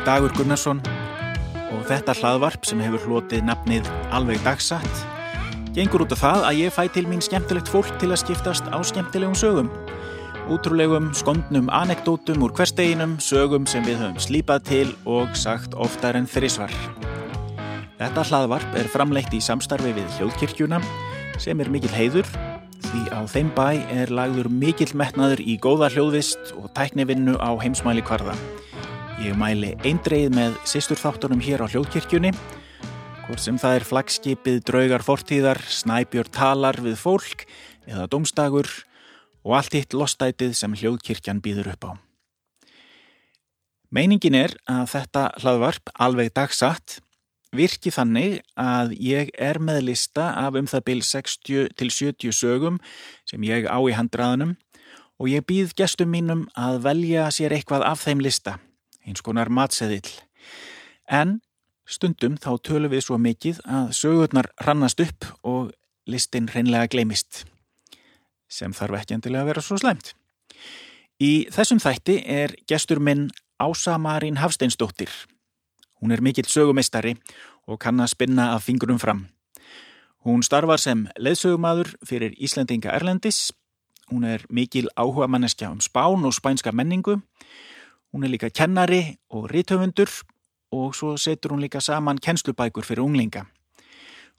[0.00, 0.78] Ég Dagur Gunnarsson
[1.76, 5.00] og þetta hlaðvarp sem hefur hlotið nafnið Alveg Dagsatt
[5.76, 8.80] gengur út af það að ég fæ til mín skemmtilegt fólk til að skiptast á
[8.80, 9.68] skemmtilegum sögum.
[10.48, 16.30] Útrúlegum, skondnum anekdótum úr hversteginum, sögum sem við höfum slípað til og sagt oftar en
[16.32, 16.72] þrísvar.
[18.00, 20.80] Þetta hlaðvarp er framleitt í samstarfi við hljóðkirkjuna
[21.36, 22.32] sem er mikil heiður
[22.88, 23.68] því á þeim bæ
[24.00, 28.38] er lagður mikill metnaður í góða hljóðvist og tæknivinnu á heimsmæli kvarða.
[29.20, 32.30] Ég mæli eindreið með sýsturþáttunum hér á hljóðkirkjunni,
[33.26, 37.44] hvort sem það er flagskipið, draugar fortíðar, snæbjör talar við fólk
[37.84, 38.70] eða domstagur
[39.44, 41.92] og allt hitt lostætið sem hljóðkirkjan býður upp á.
[43.92, 46.96] Meiningin er að þetta hlaðvarp alveg dagsatt
[47.52, 52.80] virki þannig að ég er með lista af um það byl 60 til 70 sögum
[53.28, 54.56] sem ég á í handraðunum
[55.20, 58.56] og ég býð gestum mínum að velja sér eitthvað af þeim lista,
[59.10, 60.08] eins konar matseðill.
[61.10, 61.40] En
[61.90, 65.74] stundum þá tölum við svo mikið að sögurnar rannast upp og
[66.10, 67.44] listin reynlega gleimist,
[68.48, 70.14] sem þarf ekki endilega að vera svo slæmt.
[71.20, 73.28] Í þessum þætti er gestur minn
[73.60, 75.12] Ása Marín Hafsteinsdóttir
[76.00, 77.14] Hún er mikill sögumistari
[77.68, 79.26] og kann að spinna af fingurum fram.
[80.24, 83.52] Hún starfar sem leðsögumadur fyrir Íslandinga Erlendis.
[84.10, 87.20] Hún er mikil áhuga manneskja um spán og spænska menningu.
[88.12, 90.10] Hún er líka kennari og rítöfundur
[90.72, 93.44] og svo setur hún líka saman kennslubækur fyrir unglinga.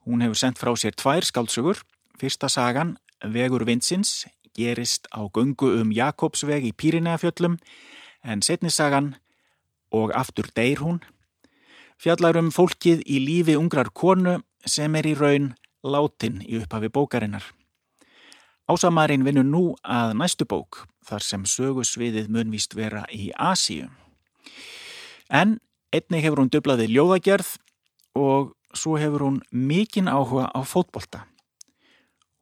[0.05, 1.77] Hún hefur sendt frá sér tvær skáldsögur.
[2.19, 7.57] Fyrsta sagan, Vegur Vinsins, gerist á gungu um Jakobsveg í Pírinæafjöllum
[8.23, 9.15] en setnissagan
[9.91, 10.99] og aftur deyr hún
[12.01, 15.53] fjallar um fólkið í lífi ungrar konu sem er í raun
[15.83, 17.43] látin í upphafi bókarinnar.
[18.67, 23.89] Ásamarinn vinnur nú að næstu bók þar sem sögusviðið munvist vera í Asíu.
[25.31, 25.59] En
[25.91, 27.55] einnig hefur hún dublaði ljóðagerð
[28.19, 31.25] og svo hefur hún mikinn áhuga á fótbolta.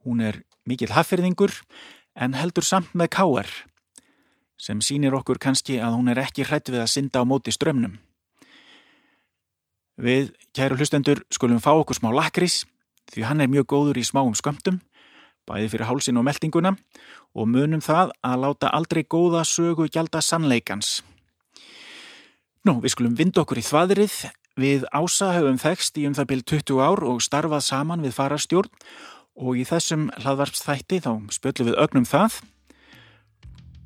[0.06, 1.54] Hún er mikill haffyrðingur
[2.16, 3.50] en heldur samt með káar
[4.60, 7.96] sem sínir okkur kannski að hún er ekki hrætt við að synda á móti strömmnum.
[10.00, 12.66] Við, kæru hlustendur, skulum fá okkur smá lakrís
[13.12, 14.80] því hann er mjög góður í smáum skömmtum,
[15.48, 16.76] bæði fyrir hálsin og meldinguna
[17.36, 21.00] og munum það að láta aldrei góða sögu gjalda sannleikans.
[22.68, 24.18] Nú, við skulum vinda okkur í þvaðrið.
[24.60, 28.72] Við ása höfum þekst í um það byrj 20 ár og starfað saman við farastjórn
[29.40, 32.42] og í þessum hlaðvarpsþætti þá spöllum við ögnum það.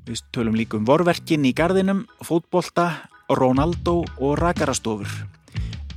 [0.10, 5.08] Við tölum líka um vorverkin í gardinum, fótbolta, Ronaldo og rakarastofur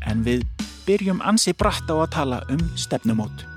[0.06, 0.46] en við
[0.86, 3.55] byrjum ansi bratt á að tala um stefnumót.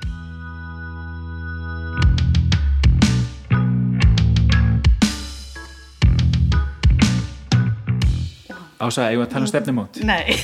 [8.80, 10.00] Ása, eigum að tala um stefnumót?
[10.08, 10.36] Nei.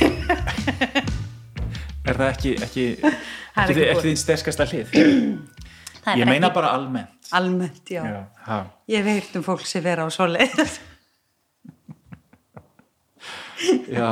[2.09, 4.91] er það ekki, ekki, ekki, ekki þín sterkasta hlið?
[6.19, 7.29] Ég meina ekki- bara almennt.
[7.33, 8.03] Almennt, já.
[8.05, 8.57] Já.
[8.91, 10.75] Ég hef heyrt um fólk sem vera á svoleið.
[13.87, 14.09] Já,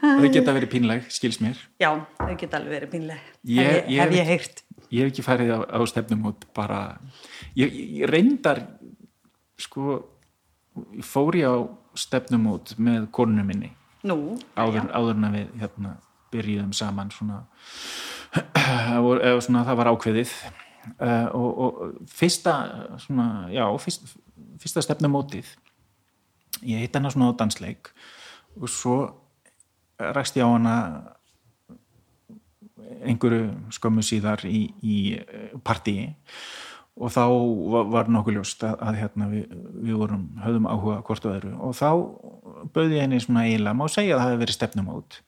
[0.00, 1.58] þau geta verið pínleg, skils mér.
[1.82, 1.90] Já,
[2.20, 3.32] þau geta alveg verið pínlega.
[3.50, 4.62] Ég- hef, ég hef veit- ég heyrt.
[4.90, 6.78] Ég hef ekki farið á, á stefnumót bara,
[7.58, 8.62] ég, ég reyndar
[9.60, 9.98] sko,
[10.96, 11.36] ég fór
[11.90, 13.72] ég á stefnumót með konunum minni.
[14.06, 15.94] Nú, áður, áður en að við hérna,
[16.32, 17.42] byrjuðum saman svona,
[19.28, 20.34] eða svona það var ákveðið.
[20.96, 22.54] Uh, og, og fyrsta
[23.02, 24.14] svona, já, fyrst,
[24.62, 25.50] fyrsta stefnumótið
[26.64, 27.90] ég hitt hana svona á dansleik
[28.56, 28.96] og svo
[30.00, 30.76] ræst ég á hana
[33.04, 34.96] einhverju skömmu síðar í, í
[35.64, 36.10] partíi
[37.00, 37.24] og þá
[37.94, 39.56] var, nokkuð ljóst að, að hérna, við,
[39.86, 41.52] við vorum höfðum áhuga hvort og öðru.
[41.64, 41.90] Og þá
[42.74, 45.20] bauði ég henni svona eiginlega, má segja að það hefði verið stefnumót.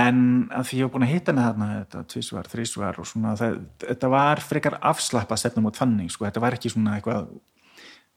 [0.00, 0.18] En
[0.54, 3.56] að því ég var búin að hitta henni þarna þetta tvísvar, þrísvar og svona það,
[3.86, 7.32] þetta var frekar afslappa stefnumót þannig, sko, þetta var ekki svona eitthvað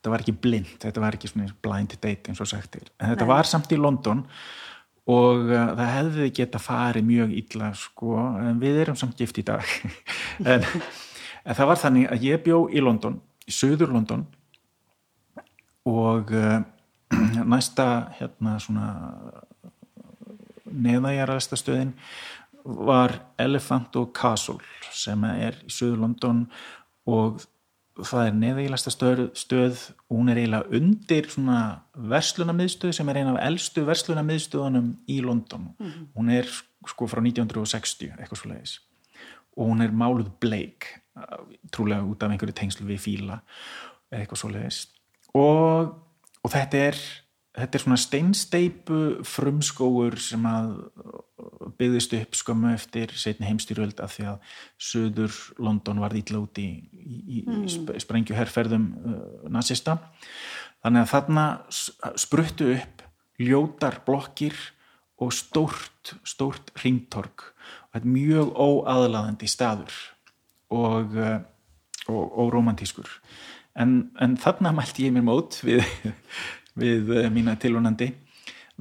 [0.03, 3.13] þetta var ekki blind, þetta var ekki svona blind date eins og sagt er, en
[3.13, 3.31] þetta Nei.
[3.31, 4.25] var samt í London
[5.09, 9.47] og uh, það hefði geta farið mjög illa sko, en við erum samt gift í
[9.47, 9.63] dag.
[10.53, 10.63] En,
[11.43, 14.25] en það var þannig að ég bjó í London, í söður London
[15.89, 16.61] og uh,
[17.53, 17.87] næsta
[18.19, 18.89] hérna svona
[20.73, 21.95] neðæjaræðasta stöðin
[22.63, 24.61] var Elephant og Castle
[24.95, 26.45] sem er í söður London
[27.09, 27.43] og
[28.01, 31.59] það er neðeiglasta stöð, stöð og hún er eiginlega undir svona
[31.93, 35.67] verslunamiðstöð sem er eina af elstu verslunamiðstöðunum í London.
[36.15, 36.49] Hún er
[36.89, 38.79] sko frá 1960 eitthvað svo leiðis
[39.53, 40.87] og hún er máluð bleik
[41.73, 43.41] trúlega út af einhverju tengslu við fíla
[44.09, 44.79] eða eitthvað svo leiðis
[45.33, 45.93] og,
[46.41, 47.01] og þetta er
[47.53, 50.71] þetta er svona steinsteipu frumskóur sem að
[51.77, 56.67] byggðist upp skömmu eftir setni heimstyrjöld af því að söður London var ítla út í,
[56.91, 57.99] í, í mm.
[58.01, 59.99] sprengjuherrferðum uh, nazista
[60.83, 61.45] þannig að þarna
[62.25, 63.05] spruttu upp
[63.41, 64.57] ljótar blokkir
[65.21, 69.99] og stórt, stórt ringtorg og þetta er mjög óaðlaðandi staður
[70.71, 71.39] og, uh,
[72.07, 73.09] og, og romantískur
[73.79, 75.83] en, en þarna mælti ég mér mót við,
[76.83, 78.11] við uh, mína tilvonandi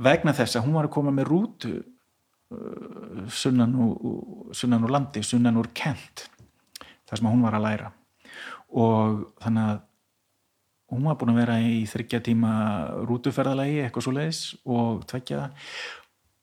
[0.03, 5.25] vegna þess að hún var að koma með rútu uh, sunnan úr, sunnan úr landi,
[5.27, 6.29] sunnan úr Kent
[7.09, 7.89] þar sem hún var að læra.
[8.73, 9.81] Og þannig að
[10.93, 12.53] hún var búin að vera í þryggja tíma
[13.09, 15.43] rútuferðalagi, eitthvað svo leiðis og tvekja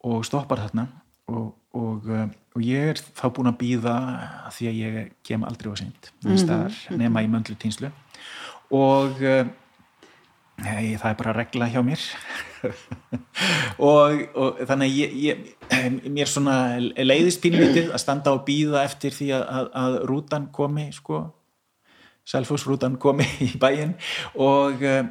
[0.09, 0.85] og stoppar þarna
[1.29, 2.05] og, og,
[2.59, 3.95] og ég er þá búin að býða
[4.51, 6.11] því að ég kem aldrei á seint.
[6.25, 6.97] Mm -hmm.
[6.99, 7.91] nema í möndlu tínslu
[8.69, 9.15] og
[10.59, 12.03] nei, það er bara regla hjá mér.
[13.79, 15.37] Og, og þannig að ég, ég,
[16.15, 20.89] mér svona leiðist pínlítið að standa og býða eftir því að, að, að rútan komi
[20.91, 21.21] sko.
[22.27, 23.95] Selfosrútan komi í bæin
[24.35, 25.07] og, eh,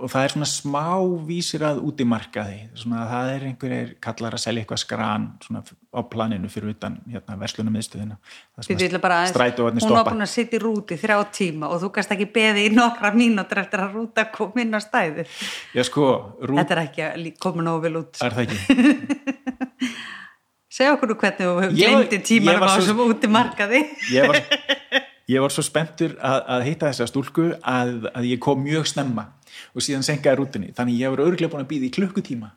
[0.00, 0.86] og það er svona smá
[1.28, 2.58] vísir að út í markaði.
[2.80, 7.00] Svona að það er einhverjir kallar að selja eitthvað skran svona á planinu fyrir utan
[7.10, 8.16] hérna, verslunum miðstöðina
[8.62, 12.28] strætóvarnir stoppa hún var búin að sitja í rúti þrjá tíma og þú kannst ekki
[12.30, 15.26] beði í nokkra mínútur eftir að rúta koma inn á stæði
[15.74, 16.06] Já sko
[16.38, 16.60] rút...
[16.60, 19.90] Þetta er ekki að koma nógu vel út Er það ekki?
[20.80, 23.80] Segja okkur hvernig þú hefur gleyndi tímarum á þessum út í markaði.
[24.14, 24.38] Ég var
[25.34, 29.26] ég var svo spenntur að, að heita þessa stúlku að, að ég kom mjög snemma
[29.74, 32.50] og síðan senkaði rútinni þannig ég var örglega búin að býða í klukkutíma.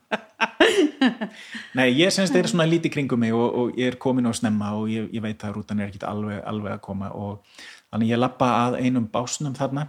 [1.77, 4.73] Nei, ég semst er svona lítið kringum mig og, og ég er komin á snemma
[4.79, 7.41] og ég, ég veit að rútan er ekkit alveg, alveg að koma og
[7.91, 9.87] þannig ég lappa að einum básnum þarna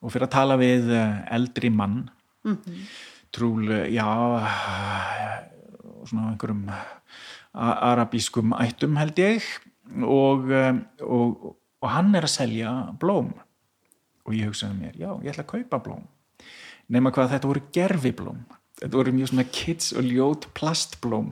[0.00, 2.02] og fyrir að tala við eh, eldri mann.
[2.44, 2.84] Mm -hmm.
[3.32, 4.06] trúl, já
[6.08, 6.70] svona einhverjum
[7.52, 9.44] arabískum ættum held ég
[10.02, 10.74] og, eh,
[11.04, 13.32] og og hann er að selja blóm.
[14.28, 16.08] Og ég hugsaði mér, já, ég ætla að kaupa blóm
[16.90, 18.40] nema hvað þetta voru gerfiblóm
[18.80, 21.30] þetta voru mjög svona kids og ljót plastblóm.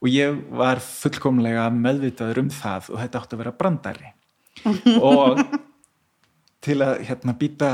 [0.00, 4.12] Og ég var fullkomlega meðvitaður um það og þetta átti að vera brandari.
[5.10, 5.40] Og
[6.64, 7.70] til að hérna býta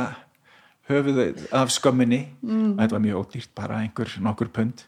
[0.87, 1.21] höfuð
[1.51, 2.77] af skömminni mm.
[2.77, 4.85] og þetta var mjög ódýrt bara einhver nokkur pund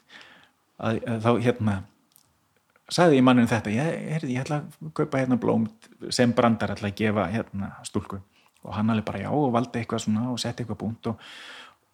[0.78, 1.74] að, að þá hérna
[2.94, 5.66] sagði ég mannum þetta ég, ég ætla að kaupa hérna blóm
[6.14, 8.20] sem brandar ætla að gefa hérna stúlku
[8.64, 11.22] og hann alveg bara já og valdi eitthvað svona og setti eitthvað búnt og,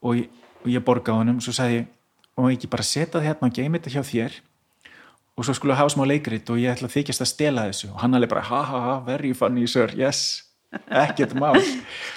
[0.02, 0.25] og,
[0.64, 1.38] og ég borgaði honum.
[1.40, 1.93] Og svo sagði ég
[2.34, 4.40] og ekki bara setja það hérna og geimi þetta hjá þér
[5.34, 7.90] og svo skulle hafa smá leikrit og ég ætla að þykjast að stela þessu.
[7.93, 10.44] Og hann alveg bara ha ha ha very funny sir yes.
[10.90, 11.58] Ekkert mál.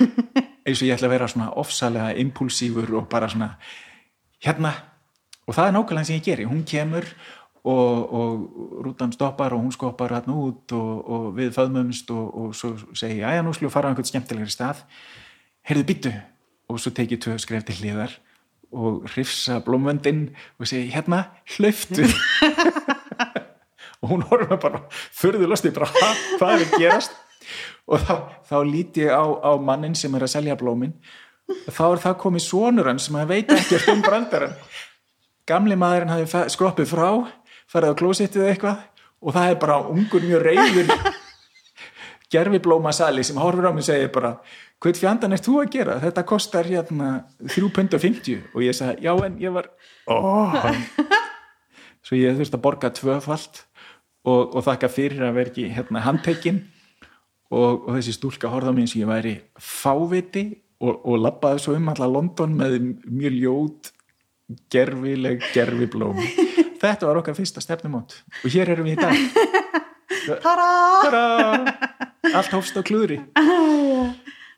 [0.68, 3.54] Eins og ég ætla að vera svona ofsalega impulsífur og bara svona
[4.44, 4.74] hérna.
[5.48, 7.06] Og það er nákvæmlega sem ég geri, hún kemur
[7.64, 12.56] og, og rútan stoppar og hún skoppar hann út og, og við föðmumst og, og
[12.56, 14.84] svo segi ég, aðja nú slú fara á einhvern skemmtilegri stað.
[15.68, 16.14] Heyrðu byttu
[16.72, 18.18] og svo tekið tvö skref til hliðar
[18.76, 20.28] og hrifsa blómvöndin
[20.60, 21.24] og segi hérna
[21.56, 22.08] hlöftu
[24.02, 24.84] og hún horfður bara
[25.16, 25.88] þurðulosti bara
[26.38, 27.16] hvað er að gerast?
[27.88, 30.92] Og þá, þá líti ég á, á mannin sem er að selja blómin.
[31.48, 34.58] Og þá er það komið svonur hann sem að veit ekki um brandarann
[35.48, 37.10] gamli maðurinn hafi skroppið frá
[37.72, 38.84] farið á klósettið eitthvað
[39.22, 40.94] og það er bara ungur mjög reyður
[42.34, 44.36] gerfiblóma sali sem horfur á mig og segir bara
[44.84, 45.98] hvað fjandan er þú að gera?
[46.04, 49.72] Þetta kostar hérna 3.50 og ég sagði já en ég var
[50.12, 50.58] oh.
[52.06, 53.64] svo ég þurfti að borga tvöfald
[54.28, 56.62] og, og þakka fyrir að vera ekki hérna handtekinn
[57.52, 60.46] og, og þessi stúlka horfða mér eins og ég væri fáviti
[60.84, 63.92] og, og lappaði svo um alla London með mjög ljót
[64.72, 66.20] gerfileg gerfiblóm
[66.88, 69.16] þetta var okkar fyrsta stefnumót og hér erum við í dag.
[70.44, 70.72] Tara!
[71.08, 71.26] Tara!
[72.34, 73.20] Allt hófst á klúðri.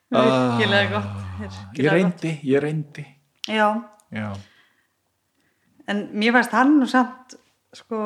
[0.09, 1.09] Virkilega ah,
[1.39, 3.05] gott Ég reyndi, ég reyndi.
[3.47, 3.67] Já.
[4.11, 4.33] Já.
[5.89, 7.37] En mér fannst hann og samt
[7.77, 8.01] sko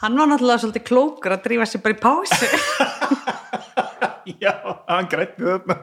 [0.00, 2.48] hann var náttúrulega svolítið klókur að drífa sér bara í pásu.
[4.44, 4.54] Já,
[4.86, 5.76] hann grætti þarna.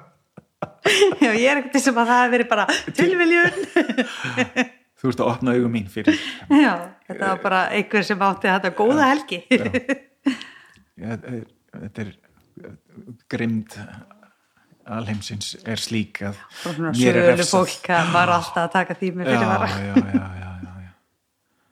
[1.19, 5.55] Já, ég er ekkert sem að það hefur verið bara tilviljun þú ert að opna
[5.57, 6.17] augum mín fyrir
[6.65, 6.73] Já,
[7.07, 9.41] þetta var bara einhver sem átti þetta góða helgi
[11.01, 12.13] Já, þetta er
[13.29, 13.75] grimd
[14.87, 16.37] alheimsins er slík að
[16.95, 20.21] mér er refsað fólk að var alltaf að taka því með fyrirvara Já, já, já,
[20.23, 20.51] já,
[20.81, 20.91] já.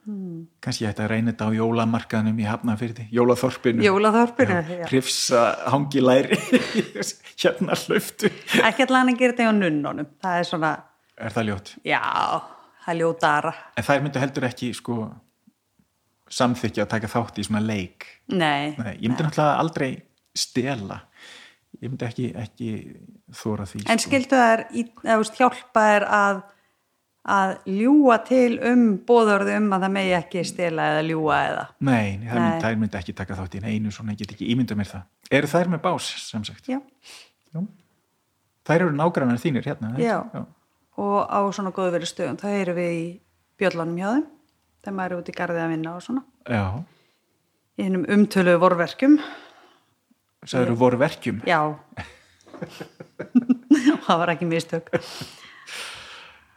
[0.06, 0.42] Hmm.
[0.62, 4.88] kannski ég ætti að reyna þetta á jólamarkaðnum í Hafnafyrði, jólaþorpinu Jólaþorpinu, já, já.
[4.92, 6.38] Hrifsa hangi læri
[7.42, 8.30] hérna hlöftu
[8.62, 10.76] Ekki allan að gera þetta á nunnunum það er svona
[11.16, 11.72] Er það ljót?
[11.88, 12.04] Já,
[12.86, 13.54] það er ljótara.
[13.76, 15.00] En þær myndu heldur ekki sko
[16.36, 18.08] samþykja að taka þátt í svona leik?
[18.34, 18.74] Nei.
[18.78, 19.28] Nei ég myndi nei.
[19.28, 19.92] náttúrulega aldrei
[20.36, 21.02] stela.
[21.82, 22.70] Ég myndi ekki, ekki
[23.36, 23.86] þóra því.
[23.92, 24.10] En sko.
[24.10, 24.68] skildu þær,
[25.36, 26.44] hjálpa þær að
[27.26, 32.20] að ljúa til um bóðorðu um að það megi ekki stila eða ljúa eða Nei,
[32.22, 32.44] það.
[32.44, 35.50] Myndi, myndi ekki taka þátt í einu svona, ég get ekki ímynda mér það Eru
[35.50, 36.70] þær með bás, sem sagt?
[36.70, 36.78] Já,
[37.50, 37.64] Já.
[38.66, 40.20] Þær eru nágrannar þínir hérna Já.
[40.36, 40.44] Já,
[41.02, 43.06] og á svona góðu verið stöðum það eru við í
[43.60, 44.28] björlanum hjá þeim
[44.86, 46.24] þegar maður eru út í garðið að vinna og svona.
[46.46, 46.66] Já.
[47.76, 49.18] Í hennum umtölu vorverkjum.
[50.46, 51.42] Það eru vorverkjum?
[51.50, 51.60] Já.
[54.06, 54.92] Það var ekki mistök.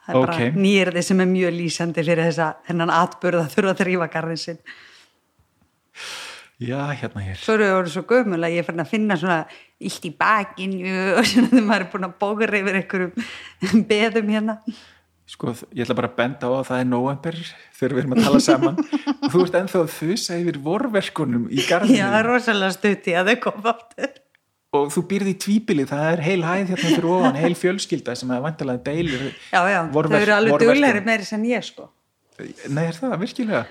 [0.09, 0.50] Það er okay.
[0.50, 4.40] bara nýrði sem er mjög lýsandi fyrir þess að hennan atbyrða þurfa að þrýfa garðin
[4.40, 4.61] sinn
[6.59, 7.38] Já, hérna hér.
[7.38, 9.41] Svo eru það svo gömul að ég er fann að finna svona
[9.79, 13.27] illt í bakinu og svona þegar maður er búin að bóka reyfir einhverjum
[13.91, 14.57] beðum hérna.
[15.29, 17.37] Sko, ég ætla bara að benda á að það er november
[17.79, 18.81] þegar við erum að tala saman.
[19.12, 23.15] Og þú ert ennþá að þusa yfir vorverkunum í garðinu Já, það er rosalega stuti
[23.15, 24.17] að þau koma áttur
[24.79, 28.33] og þú býrði í tvíbili, það er heil hæð hérna fyrir ofan, heil fjölskylda sem
[28.35, 31.88] er vantilega deilir Já, já, þau eru alveg dugleiri meiri sem ég sko.
[32.69, 33.62] Nei, er það virkilega?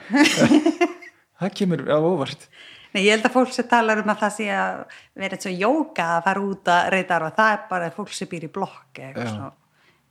[1.38, 2.48] Það kemur á óvart
[2.94, 4.82] Nei, ég held að fólk sem talar um að það sé að
[5.14, 8.48] vera eitthvað jóka að fara út að reyta og það er bara fólk sem býr
[8.48, 9.02] í blokk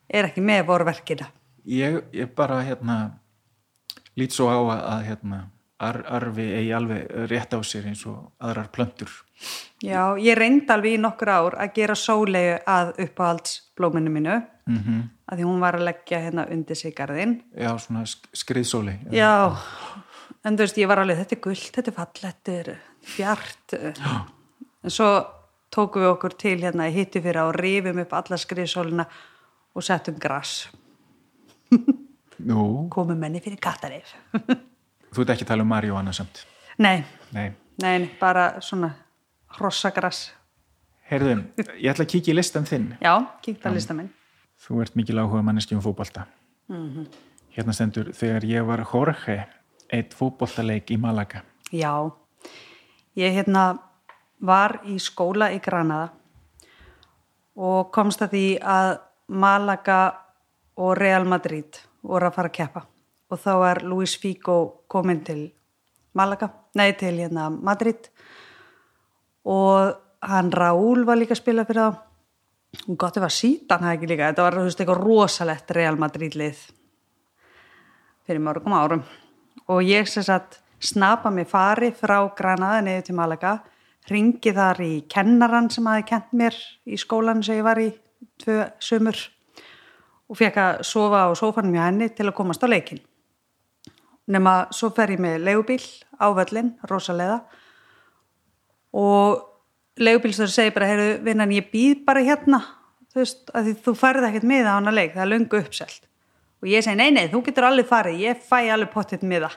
[0.06, 1.26] er ekki með vorverkina.
[1.66, 2.96] Ég, ég bara hérna
[4.16, 5.40] lít svo á að hérna
[5.82, 9.12] ar, arfi eigi alveg rétt á sér eins og aðrar plöndur
[9.84, 14.36] Já, ég reyndi alveg í nokkur ár að gera sólegu að uppáhaldsblóminu mínu.
[14.66, 15.02] Mm -hmm.
[15.30, 19.56] að því hún var að leggja hérna undir sig garðin Já, svona skriðsóli Já, Já.
[20.46, 22.70] En þú veist, ég var alveg þetta er gullt, þetta er fallet, þetta er
[23.16, 24.12] fjart Já.
[24.86, 25.10] en svo
[25.74, 29.06] tókum við okkur til hérna í hitti fyrir að rifum upp alla skriðsólina
[29.76, 30.68] og settum græs
[32.92, 34.12] komum menni fyrir kattarif.
[35.14, 36.42] Þú ert ekki að tala um Marjóana samt?
[36.82, 37.00] Nei,
[37.32, 37.48] nei,
[37.82, 38.92] nei bara svona
[39.56, 40.28] hrossagras
[41.06, 41.44] Herðum,
[41.78, 42.88] ég ætla að kíkja í listan þinn.
[42.98, 43.12] Já,
[43.44, 44.08] kíkta listan minn.
[44.58, 46.26] Þú ert mikil áhuga manneski um fókbalta
[46.68, 47.06] mm -hmm.
[47.56, 49.46] Hérna stendur þegar ég var Jorge
[49.92, 51.42] eitt fókbaltaleik í Malaga
[51.74, 52.10] Já,
[53.18, 53.78] ég hérna
[54.38, 56.12] var í skóla í Granada
[57.56, 58.90] og komst að því að
[59.26, 60.00] Malaga
[60.78, 62.84] og Real Madrid voru að fara að keppa.
[63.26, 65.48] Og þá er Luis Figo komin til
[66.14, 68.12] Malaga, nei til hérna Madrid.
[69.42, 72.02] Og hann Raúl var líka að spila fyrir það
[72.86, 74.30] og gott ef að sítan það ekki líka.
[74.30, 76.66] Þetta var veist, eitthvað rosalett Real Madrid lið
[78.26, 79.06] fyrir mörgum árum
[79.68, 83.54] og ég sem sagt snapa mig fari frá Granaða niður til Malaga
[84.10, 86.56] ringi þar í kennaran sem hafi kent mér
[86.86, 87.90] í skólan sem ég var í
[88.42, 89.18] tvö sömur
[90.26, 93.02] og fekk að sofa á sofanum hjá henni til að komast á leikin
[94.26, 95.82] nema svo fer ég með leigubíl
[96.18, 97.42] á völlin, rosalega
[98.96, 99.44] og
[100.00, 102.62] leigubílstöður segir bara, heyrðu vinnan ég býð bara hérna
[103.12, 106.05] þú veist, að þú farið ekkert miða á hana leik, það er lungu uppselt
[106.62, 109.50] og ég segi, nei, nei, þú getur allir farið ég fæ allir pottitt miða.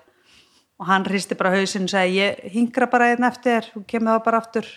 [0.80, 4.28] Og hann hristi bara hausinn og segi, ég hingra bara einn eftir, þú kemur það
[4.28, 4.70] bara aftur.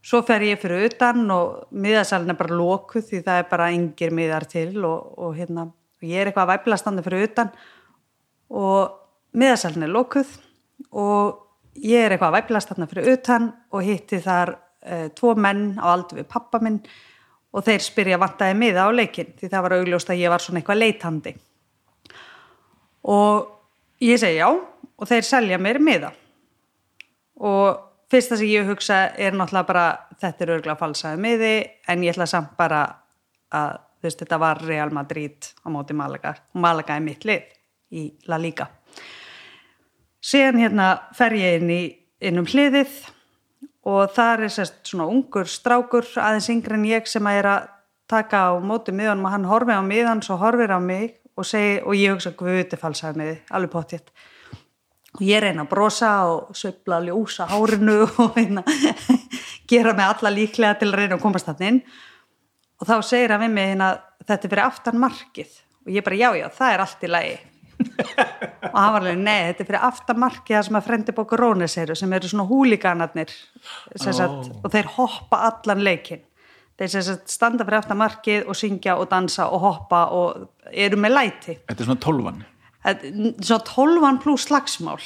[0.00, 4.14] Svo fer ég fyrir utan og miðasalinn er bara lókuð því það er bara yngir
[4.16, 7.52] miðar til og, og hérna, og ég er eitthvað að væpla standa fyrir utan.
[8.50, 8.96] Og
[9.36, 10.32] miðasalinn er lókuð
[10.96, 11.46] og
[11.78, 15.86] ég er eitthvað að væplast þarna fyrir utan og hitti þar uh, tvo menn á
[15.92, 16.80] aldur við pappa minn
[17.50, 20.60] og þeir spyrja vantaði miða á leikin því það var augljóst að ég var svona
[20.60, 21.34] eitthvað leitandi.
[23.10, 23.48] Og
[24.04, 24.48] ég segi já.
[25.00, 26.10] Og þeir selja mér miða.
[27.40, 27.80] Og
[28.12, 29.84] fyrsta sem ég hugsa er náttúrulega bara
[30.20, 31.54] þetta er örgulega falsaði miði
[31.88, 32.82] en ég ætla samt bara
[33.54, 37.48] að veist, þetta var Real Madrid á móti Malaga og Malaga er mitt lið
[37.96, 38.68] í La Liga.
[40.20, 41.82] Síðan hérna fer ég inn, í,
[42.20, 42.92] inn um hliðið
[43.88, 47.70] og það er sérst svona ungur strákur aðeins yngre en ég sem að er að
[48.10, 51.78] taka á móti miðanum og hann horfið á miðan svo horfið á mig og, segi,
[51.86, 54.12] og ég hugsa guði falsaði miði, alveg pottitt
[55.16, 58.64] og ég reyna að brosa og söfla ljósa hárinu og reyna
[59.70, 61.80] gera mig alla líklega til að reyna að komast þannig inn.
[62.80, 63.90] Og þá segir hann við mig hérna
[64.24, 65.56] þetta er fyrir aftan markið.
[65.86, 67.34] Og ég bara já já það er allt í lagi
[67.80, 71.96] og hann var alveg, nei, þetta er fyrir aftamarkiða sem að frendi bókur Rónes eru
[71.98, 74.34] sem eru svona húliganarnir oh.
[74.60, 76.22] og þeir hoppa allan leikin
[76.80, 81.58] þeir sagt, standa fyrir aftamarkið og syngja og dansa og hoppa og eru með læti.
[81.68, 82.42] Þetta er svona tólvan
[82.80, 85.02] Svona tólvan pluss slagsmál.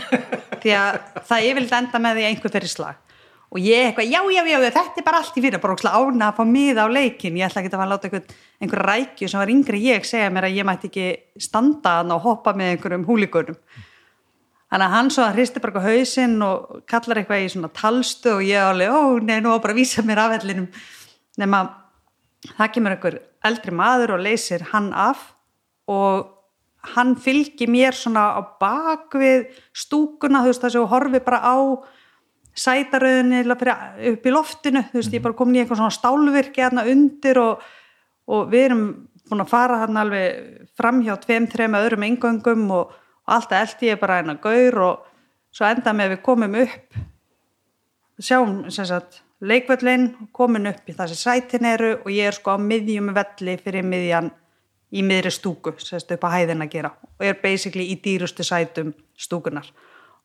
[0.62, 0.94] Því að
[1.28, 3.09] það yfirlega enda með því einhver fyrir slag
[3.50, 6.28] og ég eitthvað, já, já, já, þetta er bara allt í fyrir bara ókslega ána
[6.30, 9.30] að fá miða á leikin ég ætla ekki að fara að láta einhver, einhver rækju
[9.30, 11.06] sem var yngri ég segja mér að ég mætti ekki
[11.48, 13.58] standa hann og hoppa með einhverjum húligunum
[14.70, 18.46] þannig að hann svo að hristi bara hausinn og kallar eitthvað í svona talstu og
[18.46, 20.70] ég alveg, ó, nei, nú bara vísa mér af ellinum
[21.42, 21.64] nema
[22.54, 23.18] það kemur einhver
[23.50, 25.32] eldri maður og leysir hann af
[25.90, 26.36] og
[26.94, 31.56] hann fylgir mér svona á bakvið stúkuna, þú veist, þess að horfi bara á
[32.60, 37.40] sætaröðinni upp í loftinu, þú veist, ég bara komin í eitthvað svona stálvirki hérna undir
[37.40, 37.62] og,
[38.30, 38.84] og við erum
[39.30, 42.92] búin að fara hérna alveg fram hjá tveim, þreim öðrum engöngum og,
[43.26, 45.08] og alltaf eldi ég bara eina gaur og
[45.54, 47.00] svo enda með við komum upp.
[48.20, 52.58] Sjáum sem sagt leikvöllin, komin upp í sem sætin eru og ég er sko á
[52.60, 54.30] miðjum velli fyrir miðjan
[54.90, 58.92] í miðri stúku, sérstu upp á hæðin að gera og er basically í dýrustu sætum
[59.16, 59.70] stúkunar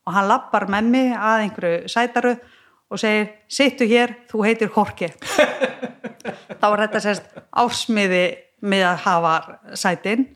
[0.06, 2.36] og hann lappar með mig að einhverju sætaru
[2.86, 5.10] og segir, sittu hér, þú heitir Horki
[6.60, 8.24] þá er þetta sérst ásmiði
[8.66, 9.34] með að hafa
[9.78, 10.26] sætin.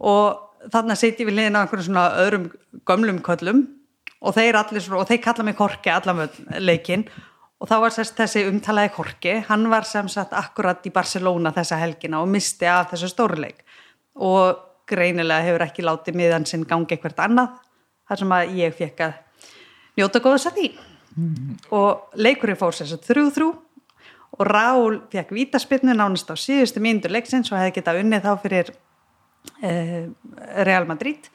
[0.00, 2.50] Og þannig sitt ég við liðin á einhverjum svona öðrum
[2.88, 3.64] gömlum köllum
[4.20, 6.26] og þeir allir og þeir kalla mig Horki allan
[6.62, 7.06] leikin
[7.60, 11.78] og þá var sérst þessi umtalaði Horki, hann var sem sagt akkurat í Barcelona þessa
[11.80, 13.62] helgina og misti af þessu stórleik.
[14.16, 17.54] Og greinilega hefur ekki látið miðan sinn gangi eitthvað annað
[18.06, 19.16] þar sem að ég fekk að
[19.96, 20.68] njóta góðs að því.
[21.16, 21.54] Mm.
[21.72, 23.46] og leikurinn fór sér þrjú þrjú
[24.36, 28.72] og Rál fekk vítaspinnu nánast á síðustu mínundur leiksins og hefði getað unnið þá fyrir
[29.64, 30.02] uh,
[30.68, 31.30] Real Madrid.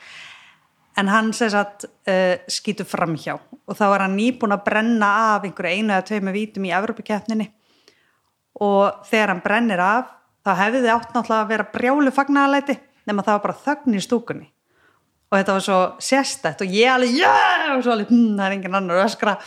[1.01, 5.09] En hann sér satt uh, skýtu fram hjá og þá var hann nýbúin að brenna
[5.31, 7.49] af einhverju einu eða tvei með vítum í Evropakeppninni
[8.61, 10.13] og þegar hann brennir af
[10.45, 12.77] þá hefði þið átt náttúrulega að vera brjálu fagnarleiti
[13.09, 14.50] nema það var bara þögn í stúkunni
[15.31, 17.69] og þetta var svo sérstætt og ég alveg yeah!
[17.77, 19.37] og svo alveg, hm, það er engin annar öskra.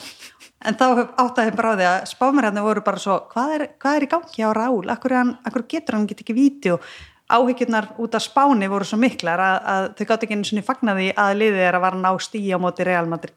[0.64, 0.86] En þá
[1.20, 4.46] áttaði bara á því að spámerjarnir voru bara svo, hvað er, hvað er í gangi
[4.48, 6.86] á Rál, akkur, hann, akkur getur hann get ekki víti og
[7.28, 11.10] áhyggjurnar út af spáni voru svo miklar að, að þau gátt ekki einu svona fagnaði
[11.20, 13.36] að liðið er að vara ná stíja á móti Real Madrid.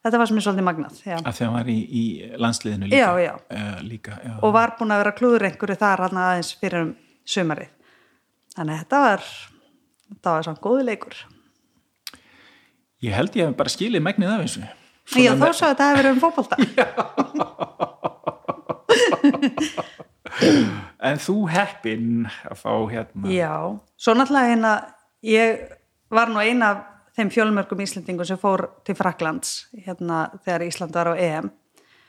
[0.00, 1.16] Þetta var sem er svolítið magnað já.
[1.18, 2.04] að því að hann var í, í
[2.40, 3.32] landsliðinu líka, já, já.
[3.52, 6.94] Uh, líka og var búin að vera klúður einhverju þar hann aðeins fyrir um
[7.28, 7.74] sömarið
[8.54, 9.26] þannig að þetta var
[10.06, 11.18] þetta var svona góði leikur
[13.00, 14.62] Ég held ég hef bara skilið megnið af þessu.
[15.08, 16.56] Svona Já, þá svo að þetta hefur verið um fókbalta.
[21.10, 22.10] en þú heppinn
[22.50, 23.24] að fá hérna.
[23.32, 23.54] Já,
[23.96, 24.72] svo náttúrulega hérna,
[25.24, 25.64] ég
[26.12, 26.84] var nú eina af
[27.16, 31.50] þeim fjölmörgum Íslandingum sem fór til Fraklands hérna þegar Ísland var á EM.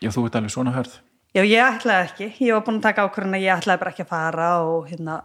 [0.03, 0.93] Já, þú ert alveg svona hörð.
[1.31, 2.27] Já, ég ætlaði ekki.
[2.43, 5.21] Ég var búin að taka ákvörðin að ég ætlaði bara ekki að fara og hérna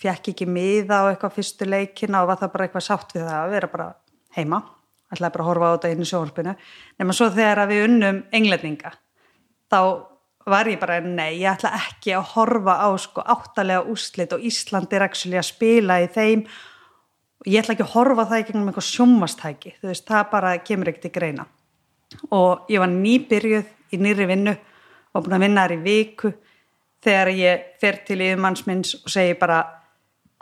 [0.00, 3.40] fekk ekki miða á eitthvað fyrstu leikina og var það bara eitthvað sátt við það
[3.42, 3.88] að vera bara
[4.38, 4.58] heima
[5.12, 6.56] ætlaði bara að horfa á þetta inn í sjónarspinu
[6.98, 8.94] nema svo þegar við unnum englendinga
[9.72, 9.80] þá
[10.46, 14.98] var ég bara nei, ég ætla ekki að horfa á sko áttalega úslit og Íslandi
[14.98, 16.44] er ekki að spila í þeim.
[17.42, 20.54] Og ég ætla ekki að horfa það í gegnum eitthvað sjómastæki, þú veist, það bara
[20.62, 21.46] kemur ekkert í greina.
[22.30, 24.56] Og ég var nýbyrjuð í nýri vinnu
[25.12, 26.32] og búin að vinna þar í viku
[27.02, 29.62] þegar ég fer til yfirmannsminns og segi bara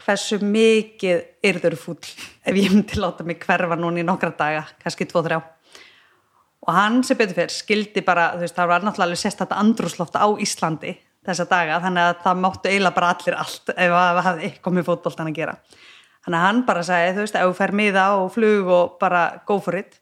[0.00, 5.08] hversu mikið yrður fúll ef ég myndi láta mig hverfa núna í nokkra daga, kannski
[5.10, 5.40] tvo-þrjá
[6.66, 10.18] og hann sem betur fyrr skildi bara, þú veist, það var náttúrulega sérst þetta andrúsloft
[10.20, 14.46] á Íslandi þessa daga, þannig að það máttu eiginlega bara allir allt ef það hefði
[14.48, 15.56] eitthvað með fótboltan að gera.
[16.20, 19.24] Þannig að hann bara sagði, þú veist, ef þú fer miða og flug og bara
[19.48, 19.98] go for it.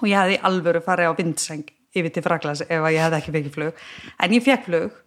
[0.00, 3.54] Og ég hefði alvöru farið á vindseng yfir til Fraklands ef ég hefði ekki fekk
[3.54, 3.80] flug.
[4.22, 5.00] En ég fekk flug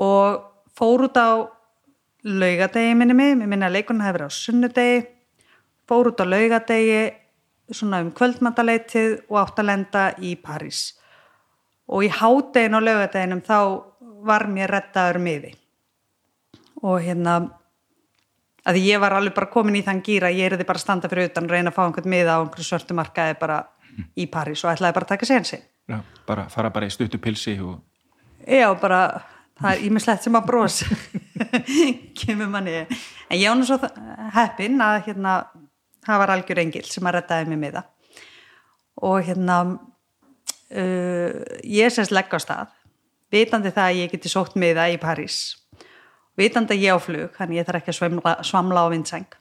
[0.00, 0.44] og
[0.78, 1.30] fór út á
[2.24, 4.98] laugadegi minni mig, mér minna að leikunna hefur verið á sunnudegi,
[5.88, 7.02] fór út á laugadegi
[7.70, 10.82] svona um kvöldmantaleitið og átt að lenda í París.
[11.90, 13.58] Og í hádegin á laugadeginum þá
[14.26, 15.54] var mér rettaður miði.
[16.82, 17.38] Og hérna
[18.68, 21.30] að ég var alveg bara komin í þann gýra ég erði bara að standa fyrir
[21.30, 23.60] utan reyna að fá einhvern miða á einhverju svörtumarkaði bara
[24.20, 27.56] í París og ætlaði bara að taka sénsi Já, bara fara bara í stuttu pilsi
[27.64, 27.80] og...
[28.46, 29.00] Já, bara
[29.60, 30.80] það er ímislegt sem að brós
[32.20, 32.82] kemur manni.
[33.30, 33.78] En ég ánum svo
[34.34, 35.36] heppin að hérna
[36.06, 37.86] það var algjör engil sem að rettaði mig með það
[39.00, 41.32] og hérna uh,
[41.64, 42.76] ég semst legg á stað
[43.32, 45.36] vitandi það að ég geti sótt með það í París.
[46.40, 49.40] Vitandi að ég á flug þannig ég þarf ekki að svamla, svamla á vindseng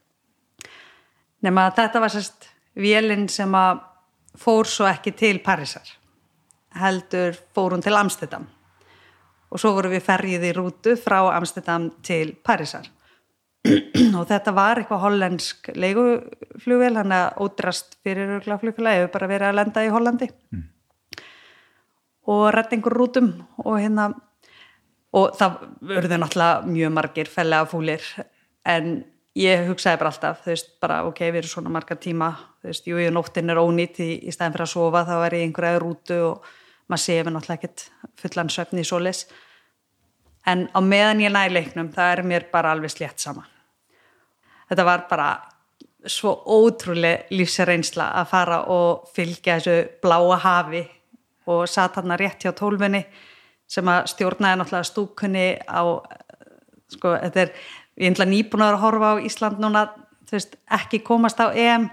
[1.46, 3.84] nema þetta var semst vélinn sem að
[4.40, 5.96] fór svo ekki til Parísar
[6.80, 8.48] heldur fór hún til Amsterdam
[9.50, 12.88] og svo vorum við ferjið í rútu frá Amsterdam til Parísar.
[14.20, 19.58] Og þetta var eitthvað hollensk leiguflugvel hann að ódrast fyrir flugfélagi hefur bara verið að
[19.58, 20.30] lenda í Hollandi.
[20.56, 20.68] Mm.
[22.30, 23.30] og redda einhver rútum
[23.66, 24.12] og hérna
[25.18, 25.56] og það
[25.90, 28.04] verður náttúrulega mjög margir fellega fúlir.
[28.70, 29.00] En
[29.40, 32.30] ég hugsaði bara alltaf, þú veist, bara ok, við erum svona marga tíma,
[32.62, 35.48] þú veist, jú, nóttin er ónýtt í, í stæðin fyrir að sofa, þá er ég
[35.48, 36.50] einhverja rútu og
[36.90, 37.86] maður séu náttúrulega ekkert
[38.20, 39.26] fullan söfni í solis
[40.50, 43.46] en á meðan ég næ leiknum það er mér bara alveg slétt sama
[44.70, 45.30] þetta var bara
[46.08, 50.86] svo ótrúlega lífsreynsla að fara og fylgja þessu bláa hafi
[51.50, 53.04] og satt hann rétt hjá tólfunni
[53.70, 55.82] sem að stjórnaði náttúrulega stúkunni á,
[56.90, 57.52] sko, þetta er,
[58.02, 59.86] ég er nýbúin að horfa á Ísland núna,
[60.30, 61.90] þú veist, ekki komast á EM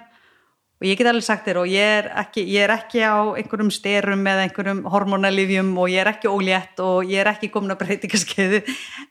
[0.76, 3.72] og ég get alveg sagt þér og ég er ekki, ég er ekki á einhverjum
[3.72, 7.80] styrum eða einhverjum hormonalifjum og ég er ekki ólétt og ég er ekki komin að
[7.84, 8.60] breytingaskeiðu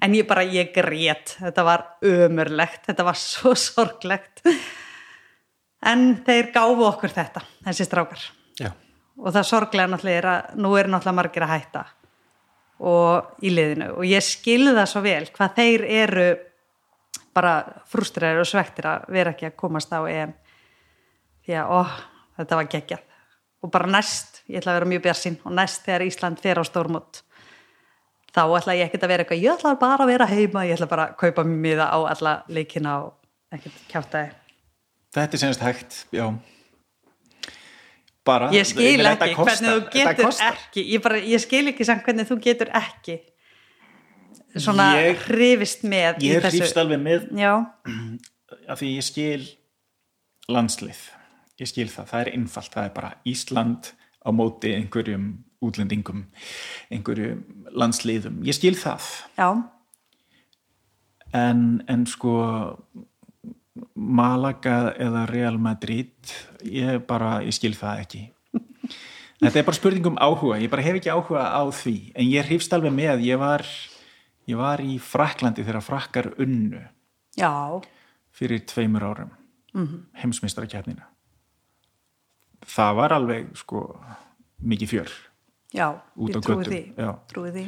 [0.05, 4.45] en ég bara, ég grét, þetta var ömurlegt, þetta var svo sorglegt.
[5.85, 8.31] En þeir gáfu okkur þetta, þessi strákar.
[8.55, 8.71] Já.
[9.19, 11.81] og það sorglega náttúrulega er að nú er náttúrulega margir að hætta
[12.85, 13.89] og í liðinu.
[13.99, 16.25] Og ég skilði það svo vel hvað þeir eru
[17.35, 17.53] bara
[17.91, 20.31] frústræðir og svektir að vera ekki að komast á EM
[21.45, 21.79] því að ó,
[22.39, 23.05] þetta var geggjað.
[23.65, 26.63] Og bara næst, ég ætla að vera mjög björnsinn og næst þegar Ísland fer á
[26.67, 27.23] stórmót
[28.35, 30.89] þá ætla ég ekkert að vera eitthvað ég ætla bara að vera heima, ég ætla
[30.91, 34.25] bara að kaupa miða á alla leikina og ekkert kjáta
[35.15, 36.25] Þetta er senast hægt, já.
[38.27, 42.27] Bara, ég skil ekki hvernig þú getur ekki ég, bara, ég skil ekki samt hvernig
[42.27, 43.19] þú getur ekki
[44.55, 44.89] svona
[45.27, 47.53] hrifist með Ég hrýfst alveg með já,
[48.71, 49.45] af því ég skil
[50.51, 51.05] landslið
[51.61, 53.91] ég skil það, það er einfalt það er bara Ísland
[54.25, 55.29] á móti einhverjum
[55.65, 56.25] útlendingum
[56.93, 57.43] einhverjum
[57.75, 59.07] landsliðum, ég skil það.
[59.37, 59.49] Já,
[61.35, 62.35] en, en sko
[63.95, 66.31] Malaga eða Real Madrid
[66.63, 68.21] ég bara, ég skil það ekki.
[69.41, 71.97] Þetta er bara spurning um áhuga ég bara hef ekki áhuga á því.
[72.15, 73.65] En ég hrifst alveg með, ég var
[74.47, 76.85] ég var í Fraklandi þegar frakkar unnu.
[77.35, 77.83] Já.
[78.35, 79.33] Fyrir tveimur árum.
[79.75, 80.03] Mm -hmm.
[80.21, 81.14] heimsmeistarakefnina
[82.69, 83.85] það var alveg sko
[84.65, 85.11] mikið fjör
[85.75, 85.89] já,
[86.29, 86.81] ég trúi því,
[87.31, 87.65] trúi því.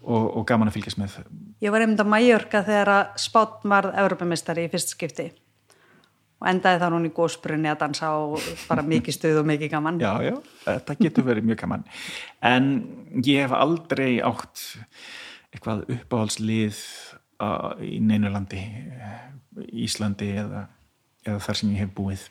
[0.00, 1.18] Og, og gaman að fylgjast með.
[1.60, 5.26] Ég var einmitt á Mallorca þegar að Spátt varð Evropamistari í fyrst skipti.
[6.40, 10.00] Og endaði þá núna í gósbrunni að dansa og bara mikið stuð og mikið gaman.
[10.00, 11.84] Já, já, þetta getur verið mjög gaman.
[12.48, 12.70] En
[13.20, 14.64] ég hef aldrei átt
[15.52, 16.80] eitthvað uppáhaldslið
[17.84, 18.62] í neinu landi
[19.84, 20.64] Íslandi eða,
[21.26, 22.24] eða þar sem ég hef búið.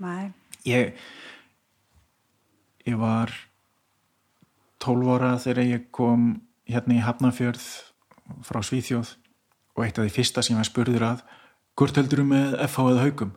[0.00, 0.32] Nei.
[0.64, 0.94] ég
[2.88, 3.32] ég var
[4.80, 6.30] 12 ára þegar ég kom
[6.70, 7.66] hérna í Hafnarfjörð
[8.46, 9.14] frá Svíþjóð
[9.76, 11.24] og eitt af því fyrsta sem ég spurður að
[11.78, 13.34] hvort heldur þú með FH eða haugum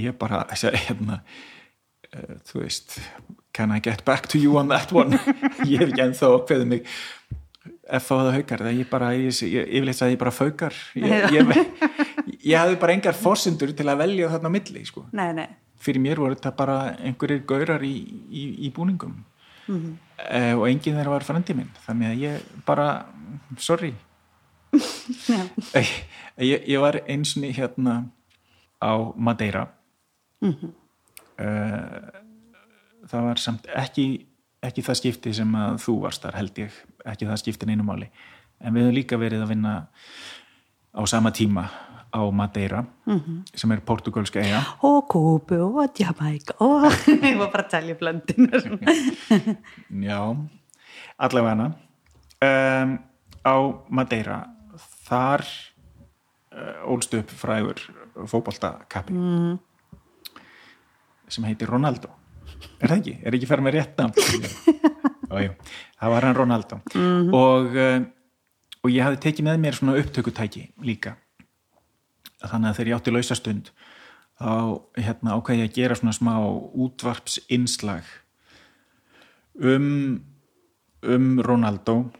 [0.00, 1.18] ég bara, þess að hérna
[2.12, 2.98] uh, þú veist
[3.56, 5.16] can I get back to you on that one?
[5.64, 6.90] Ég hef ekki ennþá okveðið mig
[7.86, 11.54] FH eða haugar það ég bara, ég, ég, yfirleitt að ég bara faukar ég, ég,
[12.52, 15.06] ég hafði bara engar fórsendur til að velja þarna á milli sko.
[15.16, 15.48] Nei, nei,
[15.82, 17.94] fyrir mér voru þetta bara einhverjir gaurar í,
[18.30, 19.22] í, í búningum.
[19.68, 22.84] Mm og enginn þeirra var frendi minn þannig að ég bara
[23.60, 23.90] sorry.
[25.76, 25.90] Ég,
[26.40, 27.98] ég, ég var einsni hérna
[28.80, 29.66] á Madeira.
[30.40, 30.72] Mm
[33.06, 34.06] það var samt ekki
[34.66, 38.08] ekki það skipti sem að þú varst þar held ég, ekki það skipti neinu máli.
[38.60, 39.74] En við höfum líka verið að vinna
[40.96, 41.66] á sama tíma
[42.16, 43.42] á Madeira -hmm.
[43.54, 46.92] sem er portugalska eiga og Kúbu og Jamaica og
[47.30, 48.78] ég var bara að telja blöndinu
[50.08, 50.36] Já,
[51.18, 51.72] allavega hana
[52.42, 52.98] um,
[53.44, 53.56] á
[53.88, 54.46] Madeira
[55.08, 55.44] þar
[56.52, 57.80] uh, ólst upp frægur
[58.26, 59.58] fótboltakappi mm.
[61.28, 62.08] sem heitir Ronaldo
[62.80, 63.18] er það ekki?
[63.22, 64.20] Er ekki fyrir með rétt nafn?
[65.36, 65.52] Ójú,
[66.00, 67.34] það var hann Ronaldo -hmm.
[67.34, 68.00] og, uh,
[68.82, 71.16] og ég hafði tekið með mér svona upptökutæki líka
[72.44, 73.72] þannig að þegar ég átti lausastund
[74.36, 74.52] þá
[75.00, 76.32] hérna, ákveði ég að gera svona smá
[76.86, 78.08] útvarpsinslag
[79.56, 79.86] um
[81.06, 82.10] um Ronaldo.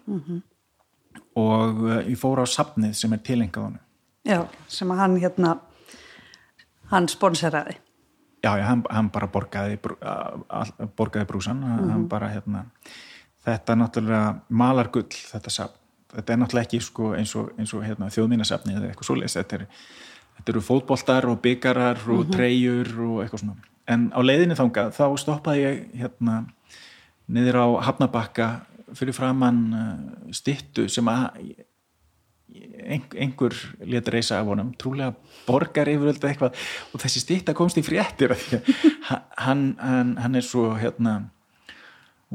[1.37, 3.83] Og uh, ég fór á safnið sem er tilengað honum.
[4.26, 4.40] Já,
[4.72, 5.50] sem að hann hérna
[6.92, 7.76] hann sponseraði.
[8.44, 9.79] Já, já, hann, hann bara borgaði
[10.96, 12.66] borgaði brúsan hann bara hérna
[13.46, 15.81] þetta er náttúrulega malargull þetta safn
[16.16, 19.37] þetta er náttúrulega ekki sko, eins og, og hérna, þjóðmínasafni eða eitthvað svoleiðis.
[19.38, 19.66] Þetta, er,
[20.38, 23.70] þetta eru fótboltar og byggarar og treyjur og eitthvað svona.
[23.92, 26.40] En á leiðinni þangað þá stoppaði ég hérna
[27.31, 28.48] niður á Hafnabakka
[28.96, 29.94] fyrir framann uh,
[30.35, 31.40] stittu sem að
[32.87, 34.72] einhver leta reysa af honum.
[34.79, 35.12] Trúlega
[35.46, 36.57] borgar yfirvöld eitthvað.
[36.94, 38.35] Og þessi stitta komst í fréttir
[39.44, 41.18] hann, hann, hann er svo hérna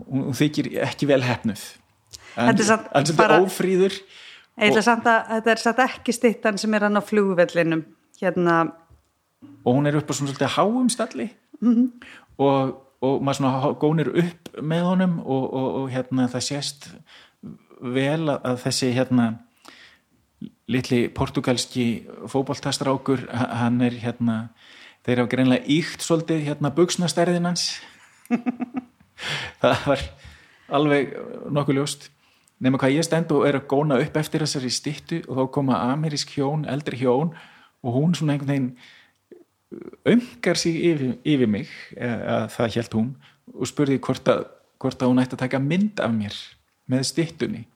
[0.07, 1.63] hún þykir ekki vel hefnuð
[2.37, 3.97] en, Þetta er ófríður
[4.61, 7.81] Eða samt að þetta er samt ekki stittan sem er hann á flugvellinum.
[8.21, 8.55] Hérna,
[9.65, 11.29] og hún er upp á svona svolítið háum stalli.
[12.37, 16.89] Og, og maður svona gónir upp með honum og, og, og hérna það sést
[17.81, 19.25] vel að, þessi hérna
[20.71, 21.87] litli portugalski
[22.29, 24.37] fótboltastrákur h- hann er hérna
[25.07, 27.69] þeir hafa greinlega íkt svolítið hérna buksnastærðin hans.
[29.61, 30.03] Það var
[30.77, 31.15] alveg
[31.53, 32.09] nokkuð ljóst
[32.61, 35.81] nema hvað ég stend og er að góna upp eftir þessari styttu og þá koma
[35.91, 37.33] amerísk hjón, eldri hjón
[37.81, 38.71] og hún svona einhvern veginn
[40.11, 43.11] ömgar sig yfir, yfir mig eða það held hún
[43.55, 44.43] og spurði hvort að,
[44.81, 46.37] hvort að hún ætti að taka mynd af mér
[46.91, 47.65] með styttunni.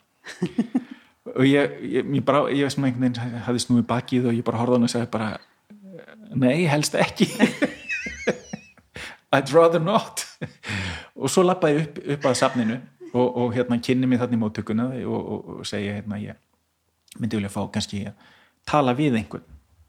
[1.36, 4.60] Og ég, ég, ég bara ég svona einhvern veginn hafði snúið bakið og ég bara
[4.62, 5.30] horfði hann og sagði bara
[6.38, 7.28] nei, helst ekki.
[9.36, 10.24] I'd rather not.
[11.16, 12.78] Og svo lappaði upp, upp að safninu
[13.16, 16.40] og, og hérna kynni mig þarna í móttökuna og, og, og segja hérna ég
[17.20, 18.32] myndi vilja fá kannski að
[18.68, 19.46] tala við einhvern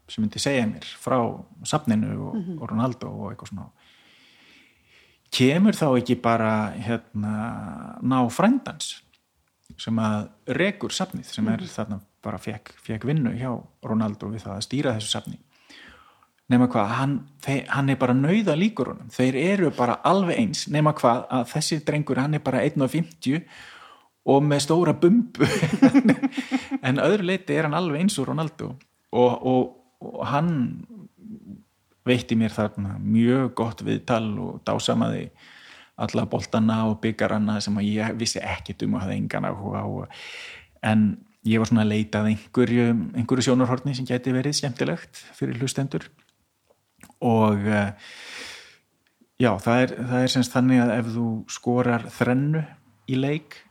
[0.07, 1.19] sem myndi segja mér frá
[1.67, 3.67] safninu og, og Ronaldo og eitthvað svona.
[5.37, 7.33] Kemur þá ekki bara hérna
[7.99, 9.01] ná frændans
[9.77, 13.51] sem að rekur safnið sem er þarna bara fekk, fekk vinnu hjá
[13.85, 15.37] Ronaldo við það að stýra þessu safni
[16.51, 17.15] nema hvað, hann,
[17.67, 21.81] hann er bara nauða líkur honum, þeir eru bara alveg eins, nema hvað að þessi
[21.87, 23.41] drengur hann er bara 1.50
[24.27, 25.47] og með stóra bumbu.
[26.87, 28.69] En öðru leiti er hann alveg eins og Ronaldo.
[29.15, 29.69] Og, og,
[30.03, 30.51] og hann
[32.07, 35.27] veitti mér þarna mjög gott viðtal og dásamaði
[35.97, 40.05] alla boltana og byggarana sem ég vissi ekkit um og hafði engan áhuga
[40.85, 41.07] en
[41.47, 42.85] ég var svona að leita að einhverju,
[43.17, 46.05] einhverju sjónarhorni sem geti verið skemmtilegt fyrir hlustendur
[47.25, 47.91] og uh,
[49.41, 52.63] já, það er, það er semst þannig að ef þú skorar þrennu
[53.07, 53.61] í leik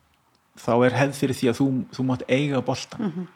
[0.57, 3.27] þá er hefð fyrir því að þú, þú mátt eiga boltan